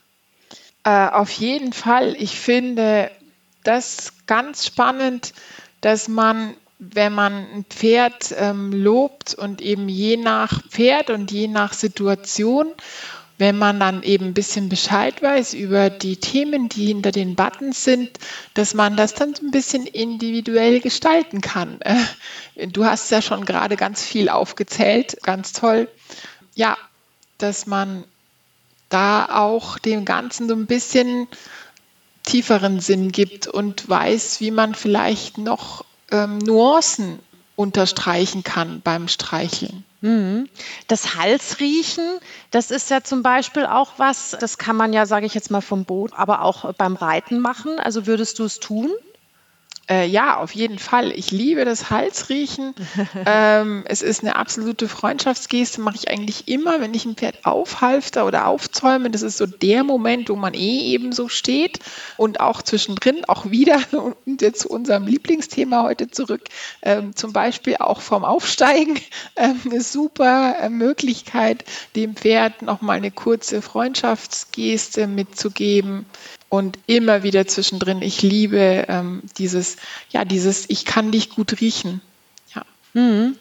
[0.84, 2.16] Äh, auf jeden Fall.
[2.20, 3.10] Ich finde
[3.64, 5.34] das ganz spannend,
[5.82, 11.48] dass man, wenn man ein Pferd ähm, lobt und eben je nach Pferd und je
[11.48, 12.68] nach Situation
[13.44, 17.84] wenn man dann eben ein bisschen Bescheid weiß über die Themen, die hinter den Buttons
[17.84, 18.18] sind,
[18.54, 21.82] dass man das dann so ein bisschen individuell gestalten kann.
[21.82, 25.90] Äh, du hast ja schon gerade ganz viel aufgezählt, ganz toll.
[26.56, 26.78] Ja,
[27.38, 28.06] dass man
[28.88, 31.28] da auch dem Ganzen so ein bisschen
[32.24, 37.20] tieferen Sinn gibt und weiß, wie man vielleicht noch ähm, Nuancen
[37.58, 39.84] unterstreichen kann beim Streicheln.
[40.04, 40.50] Mhm.
[40.90, 42.04] Das Halsriechen,
[42.52, 45.62] das ist ja zum Beispiel auch was, das kann man ja, sage ich jetzt mal,
[45.62, 47.80] vom Boot, aber auch beim Reiten machen.
[47.80, 48.92] Also würdest du es tun?
[49.90, 51.12] Äh, ja, auf jeden Fall.
[51.12, 52.74] Ich liebe das Halsriechen.
[53.26, 58.26] ähm, es ist eine absolute Freundschaftsgeste, mache ich eigentlich immer, wenn ich ein Pferd aufhalfter
[58.26, 59.10] oder aufzäume.
[59.10, 61.80] Das ist so der Moment, wo man eh eben so steht
[62.16, 63.78] und auch zwischendrin, auch wieder
[64.26, 66.44] und jetzt zu unserem Lieblingsthema heute zurück,
[66.82, 68.98] ähm, zum Beispiel auch vom Aufsteigen,
[69.36, 71.66] ähm, eine super äh, Möglichkeit,
[71.98, 76.06] dem Pferd nochmal eine kurze Freundschaftsgeste mitzugeben
[76.54, 78.04] und immer wieder zwischendrin.
[78.04, 79.78] Ich liebe ähm, dieses,
[80.12, 82.00] ja, dieses, ich kann dich gut riechen.
[82.54, 82.62] Ja.
[82.94, 83.36] Mhm.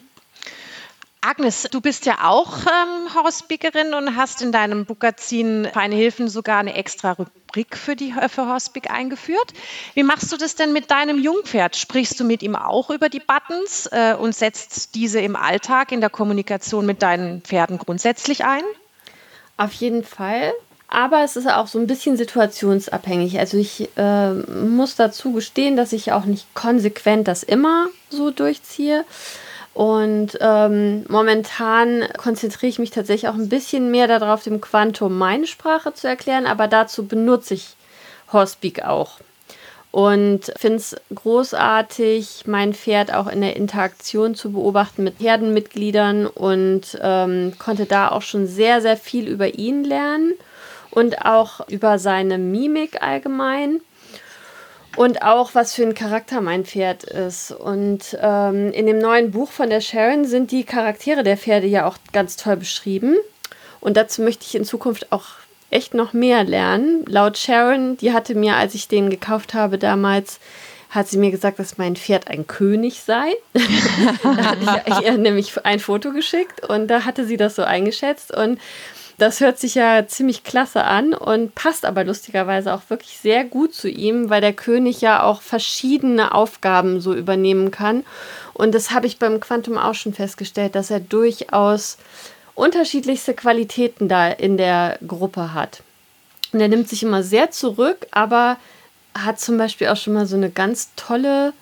[1.20, 6.60] Agnes, du bist ja auch ähm, Horsepickerin und hast in deinem Bugazin Feine Hilfen sogar
[6.60, 9.52] eine extra Rubrik für die für Horsepick eingeführt.
[9.92, 11.76] Wie machst du das denn mit deinem Jungpferd?
[11.76, 16.00] Sprichst du mit ihm auch über die Buttons äh, und setzt diese im Alltag in
[16.00, 18.64] der Kommunikation mit deinen Pferden grundsätzlich ein?
[19.58, 20.54] Auf jeden Fall.
[20.94, 23.38] Aber es ist auch so ein bisschen situationsabhängig.
[23.38, 29.06] Also ich äh, muss dazu gestehen, dass ich auch nicht konsequent das immer so durchziehe.
[29.72, 35.46] Und ähm, momentan konzentriere ich mich tatsächlich auch ein bisschen mehr darauf, dem Quantum meine
[35.46, 37.74] Sprache zu erklären, aber dazu benutze ich
[38.30, 39.12] Horspeak auch.
[39.92, 46.98] Und finde es großartig, mein Pferd auch in der Interaktion zu beobachten mit Herdenmitgliedern und
[47.00, 50.34] ähm, konnte da auch schon sehr, sehr viel über ihn lernen
[50.92, 53.80] und auch über seine Mimik allgemein.
[54.96, 57.50] und auch was für ein Charakter mein Pferd ist.
[57.50, 61.86] Und ähm, in dem neuen Buch von der Sharon sind die Charaktere der Pferde ja
[61.86, 63.16] auch ganz toll beschrieben.
[63.80, 65.24] Und dazu möchte ich in Zukunft auch
[65.70, 67.06] echt noch mehr lernen.
[67.06, 70.40] Laut Sharon, die hatte mir, als ich den gekauft habe damals,
[70.90, 73.32] hat sie mir gesagt, dass mein Pferd ein König sei.
[74.22, 78.36] da hatte ich ihr nämlich ein Foto geschickt und da hatte sie das so eingeschätzt.
[78.36, 78.60] Und
[79.18, 83.74] das hört sich ja ziemlich klasse an und passt aber lustigerweise auch wirklich sehr gut
[83.74, 88.04] zu ihm, weil der König ja auch verschiedene Aufgaben so übernehmen kann.
[88.54, 91.98] Und das habe ich beim Quantum auch schon festgestellt, dass er durchaus
[92.54, 95.82] unterschiedlichste Qualitäten da in der Gruppe hat.
[96.52, 98.56] Und er nimmt sich immer sehr zurück, aber
[99.14, 101.52] hat zum Beispiel auch schon mal so eine ganz tolle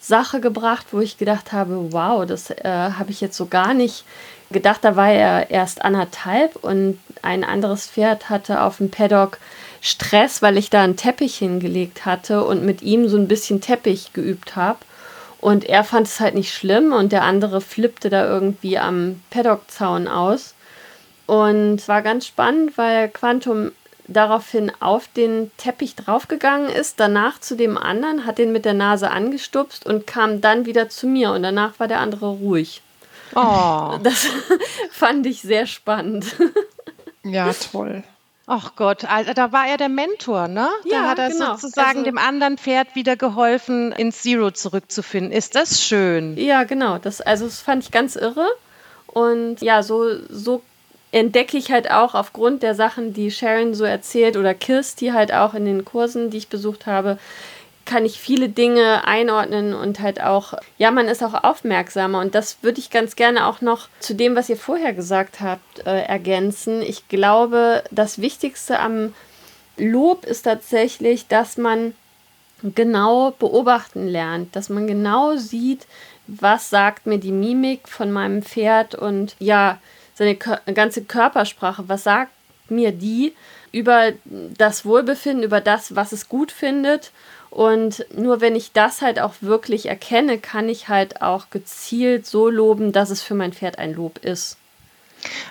[0.00, 4.04] Sache gebracht, wo ich gedacht habe, wow, das äh, habe ich jetzt so gar nicht
[4.50, 4.80] gedacht.
[4.82, 9.38] Da war er erst anderthalb und ein anderes Pferd hatte auf dem Paddock
[9.80, 14.12] Stress, weil ich da einen Teppich hingelegt hatte und mit ihm so ein bisschen Teppich
[14.12, 14.78] geübt habe.
[15.40, 20.06] Und er fand es halt nicht schlimm und der andere flippte da irgendwie am Paddock-Zaun
[20.06, 20.54] aus.
[21.26, 23.72] Und war ganz spannend, weil Quantum
[24.10, 29.10] daraufhin auf den Teppich draufgegangen ist, danach zu dem anderen, hat den mit der Nase
[29.10, 32.82] angestupst und kam dann wieder zu mir und danach war der andere ruhig.
[33.34, 33.98] Oh.
[34.02, 34.26] Das
[34.90, 36.36] fand ich sehr spannend.
[37.22, 38.02] Ja, toll.
[38.52, 40.68] Ach Gott, also da war er der Mentor, ne?
[40.82, 41.54] Da ja, hat er genau.
[41.54, 45.30] sozusagen also, dem anderen Pferd wieder geholfen, ins Zero zurückzufinden.
[45.30, 46.36] Ist das schön?
[46.36, 46.98] Ja, genau.
[46.98, 48.48] Das, also das fand ich ganz irre.
[49.06, 50.62] Und ja, so, so
[51.12, 55.54] entdecke ich halt auch aufgrund der Sachen, die Sharon so erzählt oder Kirsty halt auch
[55.54, 57.18] in den Kursen, die ich besucht habe,
[57.90, 62.20] kann ich viele Dinge einordnen und halt auch, ja, man ist auch aufmerksamer.
[62.20, 65.84] Und das würde ich ganz gerne auch noch zu dem, was ihr vorher gesagt habt,
[65.86, 66.82] äh, ergänzen.
[66.82, 69.12] Ich glaube, das Wichtigste am
[69.76, 71.94] Lob ist tatsächlich, dass man
[72.62, 75.88] genau beobachten lernt, dass man genau sieht,
[76.28, 79.78] was sagt mir die Mimik von meinem Pferd und ja,
[80.14, 82.30] seine ganze Körpersprache, was sagt
[82.68, 83.34] mir die
[83.72, 87.10] über das Wohlbefinden, über das, was es gut findet.
[87.50, 92.48] Und nur wenn ich das halt auch wirklich erkenne, kann ich halt auch gezielt so
[92.48, 94.56] loben, dass es für mein Pferd ein Lob ist.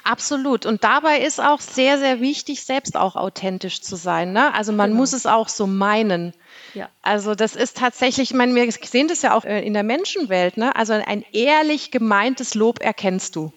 [0.03, 0.65] Absolut.
[0.65, 4.33] Und dabei ist auch sehr, sehr wichtig, selbst auch authentisch zu sein.
[4.33, 4.53] Ne?
[4.53, 5.01] Also man genau.
[5.01, 6.33] muss es auch so meinen.
[6.73, 6.89] Ja.
[7.01, 10.57] Also das ist tatsächlich, ich meine, wir sehen das ja auch äh, in der Menschenwelt.
[10.57, 10.75] Ne?
[10.75, 13.53] Also ein ehrlich gemeintes Lob erkennst du.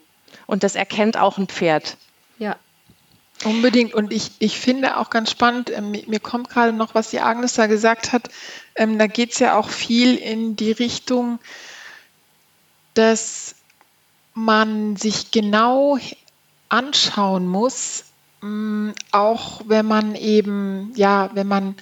[0.46, 1.96] Und das erkennt auch ein Pferd.
[2.38, 2.56] Ja.
[3.44, 3.94] Unbedingt.
[3.94, 7.54] Und ich, ich finde auch ganz spannend, äh, mir kommt gerade noch, was die Agnes
[7.54, 8.30] da gesagt hat,
[8.74, 11.38] ähm, da geht es ja auch viel in die Richtung,
[12.94, 13.54] dass
[14.34, 15.98] man sich genau
[16.68, 18.04] anschauen muss,
[18.40, 21.76] mm, auch wenn man eben, ja, wenn man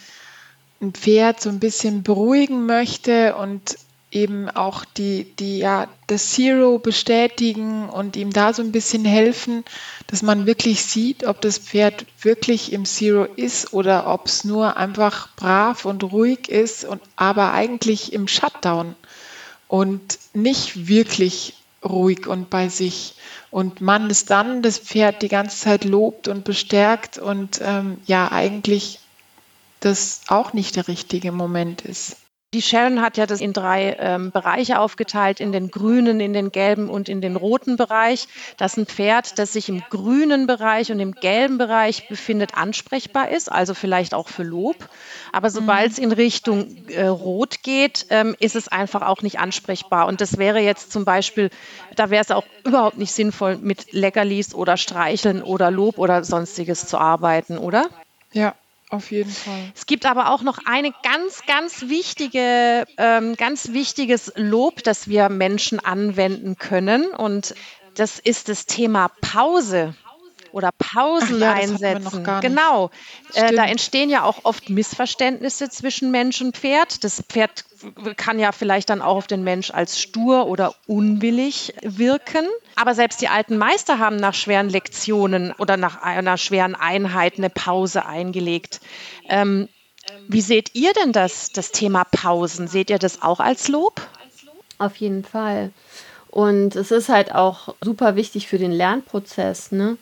[0.81, 3.77] ein Pferd so ein bisschen beruhigen möchte und
[4.11, 9.65] eben auch die, die, ja, das Zero bestätigen und ihm da so ein bisschen helfen,
[10.09, 14.77] dass man wirklich sieht, ob das Pferd wirklich im Zero ist oder ob es nur
[14.77, 18.97] einfach brav und ruhig ist und aber eigentlich im Shutdown
[19.69, 23.15] und nicht wirklich ruhig und bei sich.
[23.51, 28.31] Und man ist dann das Pferd die ganze Zeit lobt und bestärkt und ähm, ja,
[28.31, 28.99] eigentlich
[29.79, 32.17] das auch nicht der richtige Moment ist.
[32.53, 36.51] Die Sharon hat ja das in drei ähm, Bereiche aufgeteilt, in den grünen, in den
[36.51, 38.27] gelben und in den roten Bereich.
[38.57, 43.53] Dass ein Pferd, das sich im grünen Bereich und im gelben Bereich befindet, ansprechbar ist,
[43.53, 44.89] also vielleicht auch für Lob.
[45.31, 46.05] Aber sobald es mhm.
[46.05, 50.09] in Richtung äh, Rot geht, ähm, ist es einfach auch nicht ansprechbar.
[50.09, 51.51] Und das wäre jetzt zum Beispiel,
[51.95, 56.89] da wäre es auch überhaupt nicht sinnvoll, mit Leckerlis oder Streicheln oder Lob oder sonstiges
[56.89, 57.91] zu arbeiten, oder?
[58.33, 58.57] Ja,
[58.91, 59.73] auf jeden Fall.
[59.75, 65.29] Es gibt aber auch noch eine ganz, ganz wichtige, ähm, ganz wichtiges Lob, das wir
[65.29, 67.07] Menschen anwenden können.
[67.07, 67.55] Und
[67.95, 69.95] das ist das Thema Pause
[70.53, 72.27] oder Pausen ja, einsetzen.
[72.41, 72.91] Genau.
[73.35, 77.05] Äh, da entstehen ja auch oft Missverständnisse zwischen Mensch und Pferd.
[77.05, 77.65] Das Pferd
[78.17, 82.47] kann ja vielleicht dann auch auf den Mensch als stur oder unwillig wirken.
[82.77, 87.51] Aber selbst die alten Meister haben nach schweren Lektionen oder nach einer schweren Einheit eine
[87.51, 88.81] Pause eingelegt.
[89.29, 89.69] Ähm,
[90.29, 92.69] wie seht ihr denn das, das Thema Pausen?
[92.69, 94.01] Seht ihr das auch als Lob?
[94.79, 95.73] Auf jeden Fall.
[96.29, 99.73] Und es ist halt auch super wichtig für den Lernprozess.
[99.73, 99.99] Ne?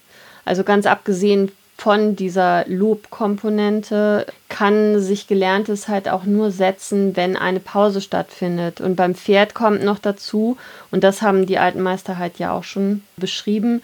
[0.48, 7.60] Also ganz abgesehen von dieser Loop-Komponente kann sich Gelerntes halt auch nur setzen, wenn eine
[7.60, 8.80] Pause stattfindet.
[8.80, 10.56] Und beim Pferd kommt noch dazu,
[10.90, 13.82] und das haben die alten Meister halt ja auch schon beschrieben,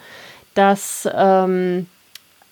[0.55, 1.85] dass ähm,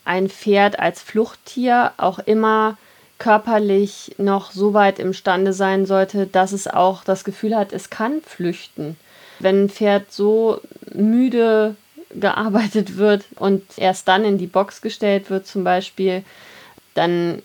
[0.06, 2.78] ein Pferd als Fluchttier auch immer
[3.18, 8.22] körperlich noch so weit imstande sein sollte, dass es auch das Gefühl hat, es kann
[8.22, 8.96] flüchten.
[9.40, 10.62] Wenn ein Pferd so
[10.94, 11.76] müde
[12.16, 16.24] gearbeitet wird und erst dann in die Box gestellt wird zum Beispiel,
[16.94, 17.42] dann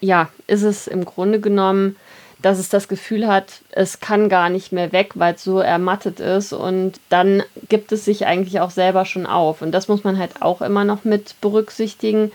[0.00, 1.96] ja, ist es im Grunde genommen,
[2.42, 6.20] dass es das Gefühl hat, es kann gar nicht mehr weg, weil es so ermattet
[6.20, 9.60] ist und dann gibt es sich eigentlich auch selber schon auf.
[9.60, 12.32] Und das muss man halt auch immer noch mit berücksichtigen.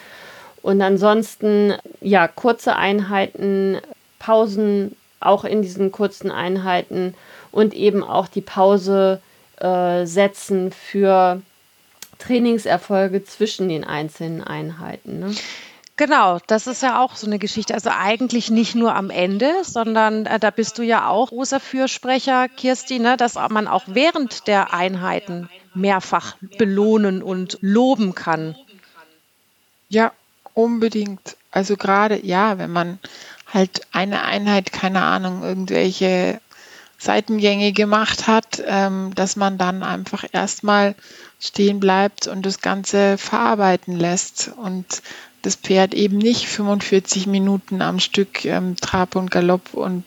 [0.62, 3.80] Und ansonsten ja, kurze Einheiten,
[4.20, 7.16] Pausen auch in diesen kurzen Einheiten
[7.52, 9.22] und eben auch die Pause
[9.60, 11.42] äh, setzen für
[12.18, 15.20] Trainingserfolge zwischen den einzelnen Einheiten.
[15.20, 15.36] Ne?
[15.98, 17.74] Genau, das ist ja auch so eine Geschichte.
[17.74, 22.50] Also eigentlich nicht nur am Ende, sondern äh, da bist du ja auch großer Fürsprecher,
[22.50, 28.56] Kirsti, ne, dass man auch während der Einheiten mehrfach belohnen und loben kann.
[29.88, 30.12] Ja,
[30.54, 31.38] unbedingt.
[31.52, 33.00] Also gerade, ja, wenn man
[33.54, 36.42] halt eine Einheit, keine Ahnung, irgendwelche
[36.98, 40.96] Seitengänge gemacht hat, ähm, dass man dann einfach erstmal
[41.40, 45.02] stehen bleibt und das Ganze verarbeiten lässt und
[45.42, 50.04] das Pferd eben nicht 45 Minuten am Stück ähm, Trab und Galopp und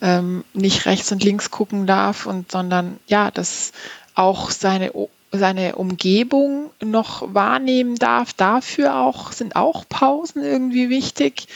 [0.00, 3.72] ähm, nicht rechts und links gucken darf und sondern ja, das
[4.14, 4.92] auch seine
[5.30, 8.32] seine Umgebung noch wahrnehmen darf.
[8.32, 11.48] Dafür auch sind auch Pausen irgendwie wichtig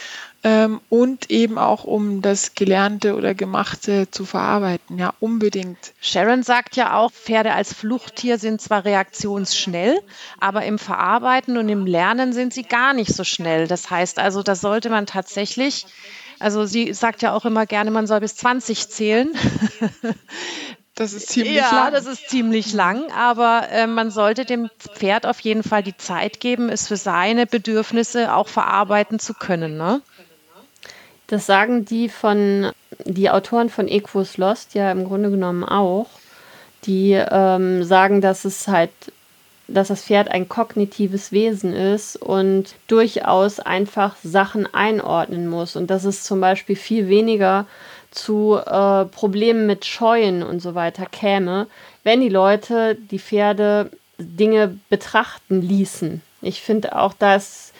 [0.43, 4.97] ähm, und eben auch um das Gelernte oder Gemachte zu verarbeiten.
[4.97, 5.77] Ja, unbedingt.
[6.01, 9.99] Sharon sagt ja auch, Pferde als Fluchttier sind zwar reaktionsschnell,
[10.39, 13.67] aber im Verarbeiten und im Lernen sind sie gar nicht so schnell.
[13.67, 15.85] Das heißt also, da sollte man tatsächlich
[16.39, 19.33] also sie sagt ja auch immer gerne, man soll bis 20 zählen.
[20.95, 21.91] Das ist ziemlich ja, lang.
[21.91, 26.39] das ist ziemlich lang, aber äh, man sollte dem Pferd auf jeden Fall die Zeit
[26.39, 29.75] geben, es für seine Bedürfnisse auch verarbeiten zu können.
[29.75, 30.03] Ne?
[31.33, 32.71] Das sagen die von
[33.05, 36.05] die Autoren von Equus Lost ja im Grunde genommen auch.
[36.85, 38.91] Die ähm, sagen, dass es halt,
[39.67, 45.75] dass das Pferd ein kognitives Wesen ist und durchaus einfach Sachen einordnen muss.
[45.75, 47.65] Und dass es zum Beispiel viel weniger
[48.11, 51.65] zu äh, Problemen mit Scheuen und so weiter käme,
[52.03, 56.21] wenn die Leute die Pferde Dinge betrachten ließen.
[56.43, 57.72] Ich finde auch, da ist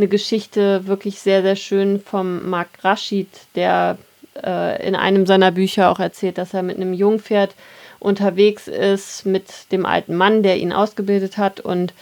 [0.00, 3.98] eine Geschichte wirklich sehr, sehr schön vom Mark Rashid, der
[4.42, 7.54] äh, in einem seiner Bücher auch erzählt, dass er mit einem Jungpferd
[7.98, 11.92] unterwegs ist, mit dem alten Mann, der ihn ausgebildet hat und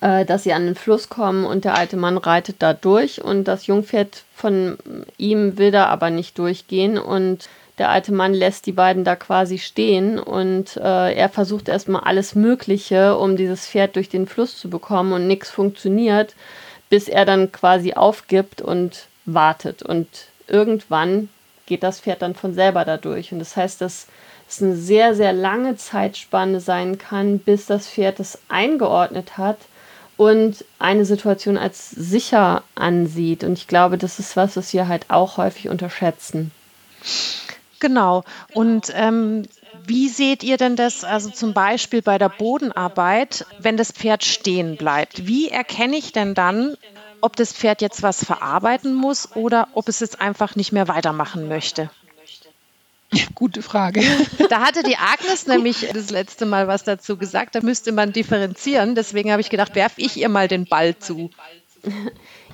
[0.00, 3.44] äh, dass sie an den Fluss kommen und der alte Mann reitet da durch und
[3.44, 4.78] das Jungpferd von
[5.18, 9.58] ihm will da aber nicht durchgehen und der alte Mann lässt die beiden da quasi
[9.58, 14.70] stehen und äh, er versucht erstmal alles Mögliche, um dieses Pferd durch den Fluss zu
[14.70, 16.34] bekommen und nichts funktioniert,
[16.88, 19.82] bis er dann quasi aufgibt und wartet.
[19.82, 20.08] Und
[20.46, 21.28] irgendwann
[21.66, 23.32] geht das Pferd dann von selber dadurch.
[23.32, 24.06] Und das heißt, dass
[24.48, 29.58] es eine sehr, sehr lange Zeitspanne sein kann, bis das Pferd es eingeordnet hat
[30.16, 33.44] und eine Situation als sicher ansieht.
[33.44, 36.50] Und ich glaube, das ist was, was wir halt auch häufig unterschätzen.
[37.78, 38.24] Genau.
[38.54, 39.44] Und ähm,
[39.88, 44.76] wie seht ihr denn das, also zum Beispiel bei der Bodenarbeit, wenn das Pferd stehen
[44.76, 45.26] bleibt?
[45.26, 46.76] Wie erkenne ich denn dann,
[47.20, 51.48] ob das Pferd jetzt was verarbeiten muss oder ob es jetzt einfach nicht mehr weitermachen
[51.48, 51.90] möchte?
[53.34, 54.02] Gute Frage.
[54.50, 58.94] Da hatte die Agnes nämlich das letzte Mal was dazu gesagt, da müsste man differenzieren.
[58.94, 61.30] Deswegen habe ich gedacht, werf ich ihr mal den Ball zu.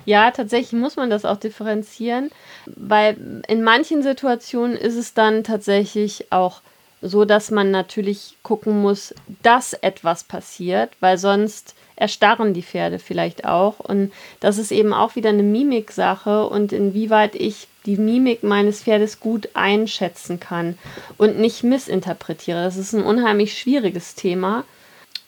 [0.07, 2.29] Ja, tatsächlich muss man das auch differenzieren,
[2.67, 6.61] weil in manchen Situationen ist es dann tatsächlich auch
[7.07, 13.45] so, dass man natürlich gucken muss, dass etwas passiert, weil sonst erstarren die Pferde vielleicht
[13.45, 13.79] auch.
[13.79, 19.19] Und das ist eben auch wieder eine Mimiksache und inwieweit ich die Mimik meines Pferdes
[19.19, 20.77] gut einschätzen kann
[21.17, 22.63] und nicht missinterpretiere.
[22.63, 24.63] Das ist ein unheimlich schwieriges Thema.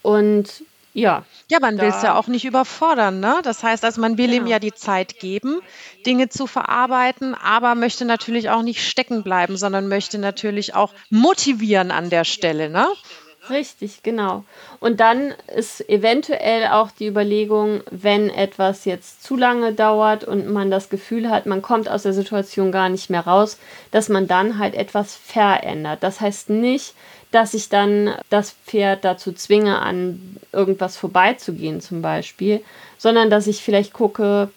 [0.01, 0.63] Und
[0.97, 1.25] ja.
[1.49, 3.39] Ja, man will es ja auch nicht überfordern, ne?
[3.43, 4.41] Das heißt, also man will genau.
[4.41, 5.61] ihm ja die Zeit geben,
[6.05, 11.91] Dinge zu verarbeiten, aber möchte natürlich auch nicht stecken bleiben, sondern möchte natürlich auch motivieren
[11.91, 12.87] an der Stelle, ne?
[13.49, 14.43] Richtig, genau.
[14.79, 20.71] Und dann ist eventuell auch die Überlegung, wenn etwas jetzt zu lange dauert und man
[20.71, 23.57] das Gefühl hat, man kommt aus der Situation gar nicht mehr raus,
[23.91, 26.03] dass man dann halt etwas verändert.
[26.03, 26.93] Das heißt nicht,
[27.31, 32.63] dass ich dann das Pferd dazu zwinge, an irgendwas vorbeizugehen zum Beispiel,
[32.97, 34.49] sondern dass ich vielleicht gucke,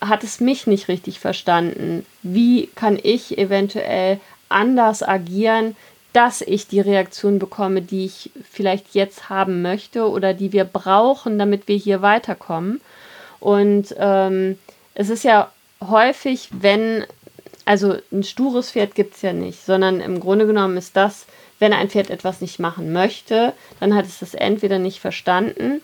[0.00, 2.04] hat es mich nicht richtig verstanden?
[2.22, 5.76] Wie kann ich eventuell anders agieren,
[6.12, 11.38] dass ich die Reaktion bekomme, die ich vielleicht jetzt haben möchte oder die wir brauchen,
[11.38, 12.80] damit wir hier weiterkommen.
[13.40, 14.58] Und ähm,
[14.94, 15.50] es ist ja
[15.80, 17.04] häufig, wenn,
[17.64, 21.26] also ein stures Pferd gibt es ja nicht, sondern im Grunde genommen ist das,
[21.58, 25.80] wenn ein Pferd etwas nicht machen möchte, dann hat es das entweder nicht verstanden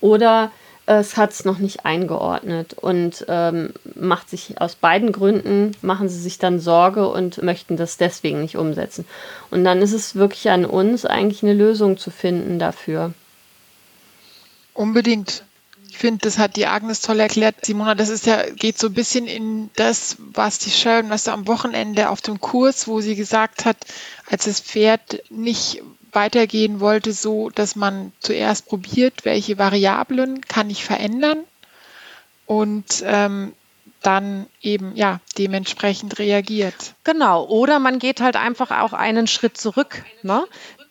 [0.00, 0.50] oder
[0.86, 6.20] es hat es noch nicht eingeordnet und ähm, macht sich aus beiden Gründen, machen sie
[6.20, 9.06] sich dann Sorge und möchten das deswegen nicht umsetzen.
[9.50, 13.14] Und dann ist es wirklich an uns, eigentlich eine Lösung zu finden dafür.
[14.74, 15.44] Unbedingt.
[15.88, 17.64] Ich finde, das hat die Agnes toll erklärt.
[17.64, 21.30] Simona, das ist ja, geht so ein bisschen in das, was die Sharon, was du
[21.30, 23.76] am Wochenende auf dem Kurs, wo sie gesagt hat,
[24.28, 25.82] als das Pferd nicht
[26.14, 31.44] weitergehen wollte, so dass man zuerst probiert, welche Variablen kann ich verändern
[32.46, 33.52] und ähm,
[34.02, 36.94] dann eben ja dementsprechend reagiert.
[37.04, 40.04] Genau, oder man geht halt einfach auch einen Schritt zurück.
[40.22, 40.44] Ne?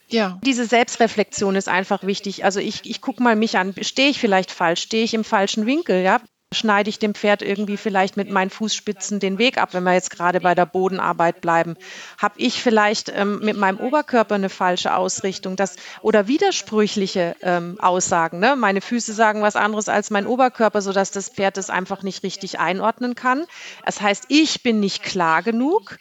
[0.07, 0.39] Ja.
[0.43, 2.43] Diese Selbstreflexion ist einfach wichtig.
[2.43, 5.65] Also ich, ich gucke mal mich an, stehe ich vielleicht falsch, stehe ich im falschen
[5.65, 6.21] Winkel, ja?
[6.53, 10.09] Schneide ich dem Pferd irgendwie vielleicht mit meinen Fußspitzen den Weg ab, wenn wir jetzt
[10.09, 11.75] gerade bei der Bodenarbeit bleiben?
[12.17, 18.39] Habe ich vielleicht ähm, mit meinem Oberkörper eine falsche Ausrichtung das, oder widersprüchliche ähm, Aussagen?
[18.39, 18.55] Ne?
[18.55, 22.59] Meine Füße sagen was anderes als mein Oberkörper, sodass das Pferd es einfach nicht richtig
[22.59, 23.45] einordnen kann.
[23.85, 25.97] Das heißt, ich bin nicht klar genug.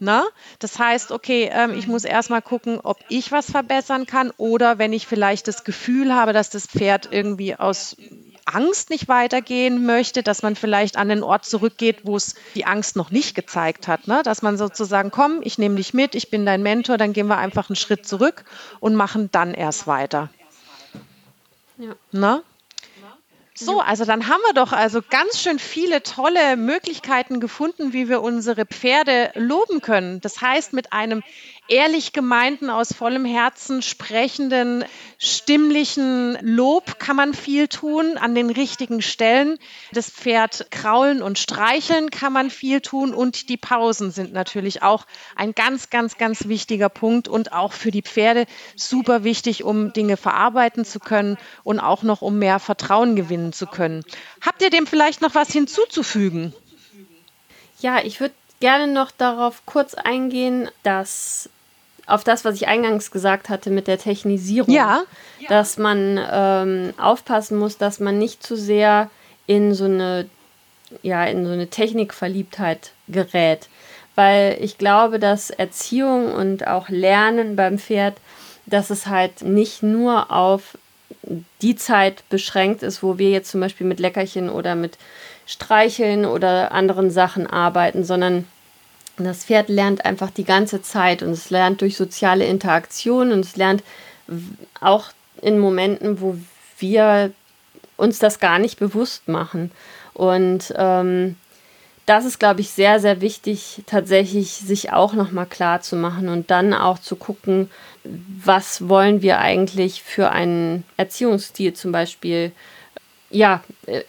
[0.00, 0.20] Na?
[0.20, 0.28] Ne?
[0.60, 4.92] Das heißt, okay, ähm, ich muss erstmal gucken, ob ich was verbessern kann oder wenn
[4.92, 7.96] ich vielleicht das Gefühl habe, dass das Pferd irgendwie aus
[8.54, 12.96] Angst nicht weitergehen möchte, dass man vielleicht an den Ort zurückgeht, wo es die Angst
[12.96, 14.08] noch nicht gezeigt hat.
[14.08, 14.22] Ne?
[14.22, 17.38] Dass man sozusagen, komm, ich nehme dich mit, ich bin dein Mentor, dann gehen wir
[17.38, 18.44] einfach einen Schritt zurück
[18.80, 20.30] und machen dann erst weiter.
[21.78, 21.94] Ja.
[22.12, 22.42] Ne?
[23.60, 28.22] So, also dann haben wir doch also ganz schön viele tolle Möglichkeiten gefunden, wie wir
[28.22, 30.20] unsere Pferde loben können.
[30.20, 31.24] Das heißt, mit einem
[31.68, 34.84] ehrlich gemeinten, aus vollem Herzen sprechenden,
[35.18, 39.58] stimmlichen Lob kann man viel tun an den richtigen Stellen.
[39.92, 45.06] Das Pferd kraulen und streicheln kann man viel tun und die Pausen sind natürlich auch
[45.36, 50.16] ein ganz, ganz, ganz wichtiger Punkt und auch für die Pferde super wichtig, um Dinge
[50.16, 54.04] verarbeiten zu können und auch noch um mehr Vertrauen gewinnen zu können.
[54.40, 56.54] Habt ihr dem vielleicht noch was hinzuzufügen?
[57.80, 61.48] Ja, ich würde gerne noch darauf kurz eingehen, dass
[62.08, 64.74] auf das, was ich eingangs gesagt hatte mit der Technisierung.
[64.74, 65.02] Ja.
[65.48, 69.10] Dass man ähm, aufpassen muss, dass man nicht zu sehr
[69.46, 70.28] in so eine,
[71.02, 73.68] ja, in so eine Technikverliebtheit gerät.
[74.14, 78.16] Weil ich glaube, dass Erziehung und auch Lernen beim Pferd,
[78.66, 80.76] dass es halt nicht nur auf
[81.62, 84.98] die Zeit beschränkt ist, wo wir jetzt zum Beispiel mit Leckerchen oder mit
[85.46, 88.44] Streicheln oder anderen Sachen arbeiten, sondern
[89.24, 93.56] das Pferd lernt einfach die ganze Zeit und es lernt durch soziale Interaktion und es
[93.56, 93.82] lernt
[94.80, 95.06] auch
[95.42, 96.36] in Momenten, wo
[96.78, 97.32] wir
[97.96, 99.70] uns das gar nicht bewusst machen.
[100.14, 101.36] Und ähm,
[102.06, 106.50] das ist, glaube ich, sehr, sehr wichtig, tatsächlich sich auch nochmal klar zu machen und
[106.50, 107.70] dann auch zu gucken,
[108.04, 112.52] was wollen wir eigentlich für einen Erziehungsstil zum Beispiel
[113.30, 114.02] ja, äh,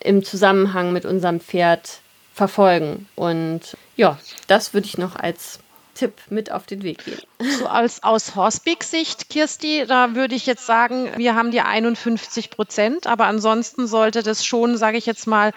[0.00, 2.00] im Zusammenhang mit unserem Pferd
[2.34, 3.08] verfolgen.
[3.14, 4.18] Und ja,
[4.48, 5.60] das würde ich noch als
[5.94, 7.22] Tipp mit auf den Weg geben.
[7.58, 13.06] So als aus Hospic-Sicht, Kirsti, da würde ich jetzt sagen, wir haben die 51 Prozent,
[13.06, 15.52] aber ansonsten sollte das schon, sage ich jetzt mal,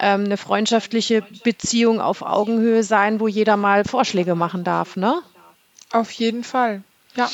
[0.00, 5.20] ähm, eine freundschaftliche Beziehung auf Augenhöhe sein, wo jeder mal Vorschläge machen darf, ne?
[5.90, 6.82] Auf jeden Fall,
[7.14, 7.30] ja.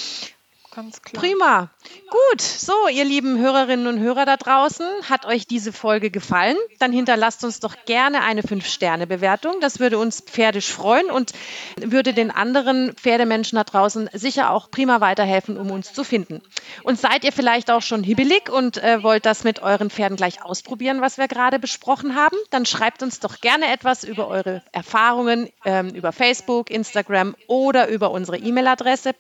[0.75, 1.23] Ganz klar.
[1.23, 1.71] Prima.
[2.11, 6.57] Gut, so, ihr lieben Hörerinnen und Hörer da draußen, hat euch diese Folge gefallen?
[6.79, 9.61] Dann hinterlasst uns doch gerne eine 5-Sterne-Bewertung.
[9.61, 11.33] Das würde uns pferdisch freuen und
[11.77, 16.43] würde den anderen Pferdemenschen da draußen sicher auch prima weiterhelfen, um uns zu finden.
[16.83, 20.43] Und seid ihr vielleicht auch schon hibbelig und äh, wollt das mit euren Pferden gleich
[20.45, 22.37] ausprobieren, was wir gerade besprochen haben?
[22.51, 28.11] Dann schreibt uns doch gerne etwas über eure Erfahrungen ähm, über Facebook, Instagram oder über
[28.11, 29.15] unsere E-Mail-Adresse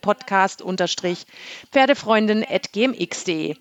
[1.73, 3.57] podcast-pferdefreundin.gmx.de.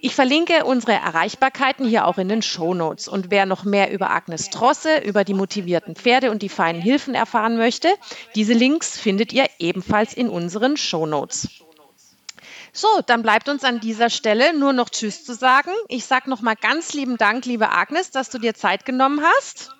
[0.00, 3.08] Ich verlinke unsere Erreichbarkeiten hier auch in den Show Notes.
[3.08, 7.14] Und wer noch mehr über Agnes Trosse, über die motivierten Pferde und die feinen Hilfen
[7.14, 7.88] erfahren möchte,
[8.34, 11.48] diese Links findet ihr ebenfalls in unseren Show Notes.
[12.72, 15.72] So, dann bleibt uns an dieser Stelle nur noch Tschüss zu sagen.
[15.88, 19.70] Ich sage nochmal ganz lieben Dank, liebe Agnes, dass du dir Zeit genommen hast.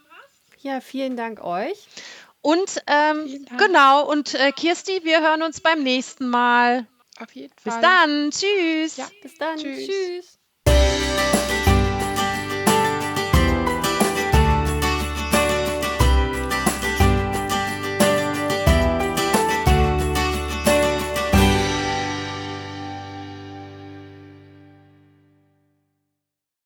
[0.58, 1.86] Ja, vielen Dank euch.
[2.42, 6.86] Und ähm, genau, und äh, Kirsti, wir hören uns beim nächsten Mal.
[7.20, 7.72] Auf jeden Fall.
[7.72, 8.30] Bis dann.
[8.30, 8.96] Tschüss.
[8.96, 9.58] Ja, bis dann.
[9.58, 9.86] Tschüss.
[9.86, 11.39] Tschüss.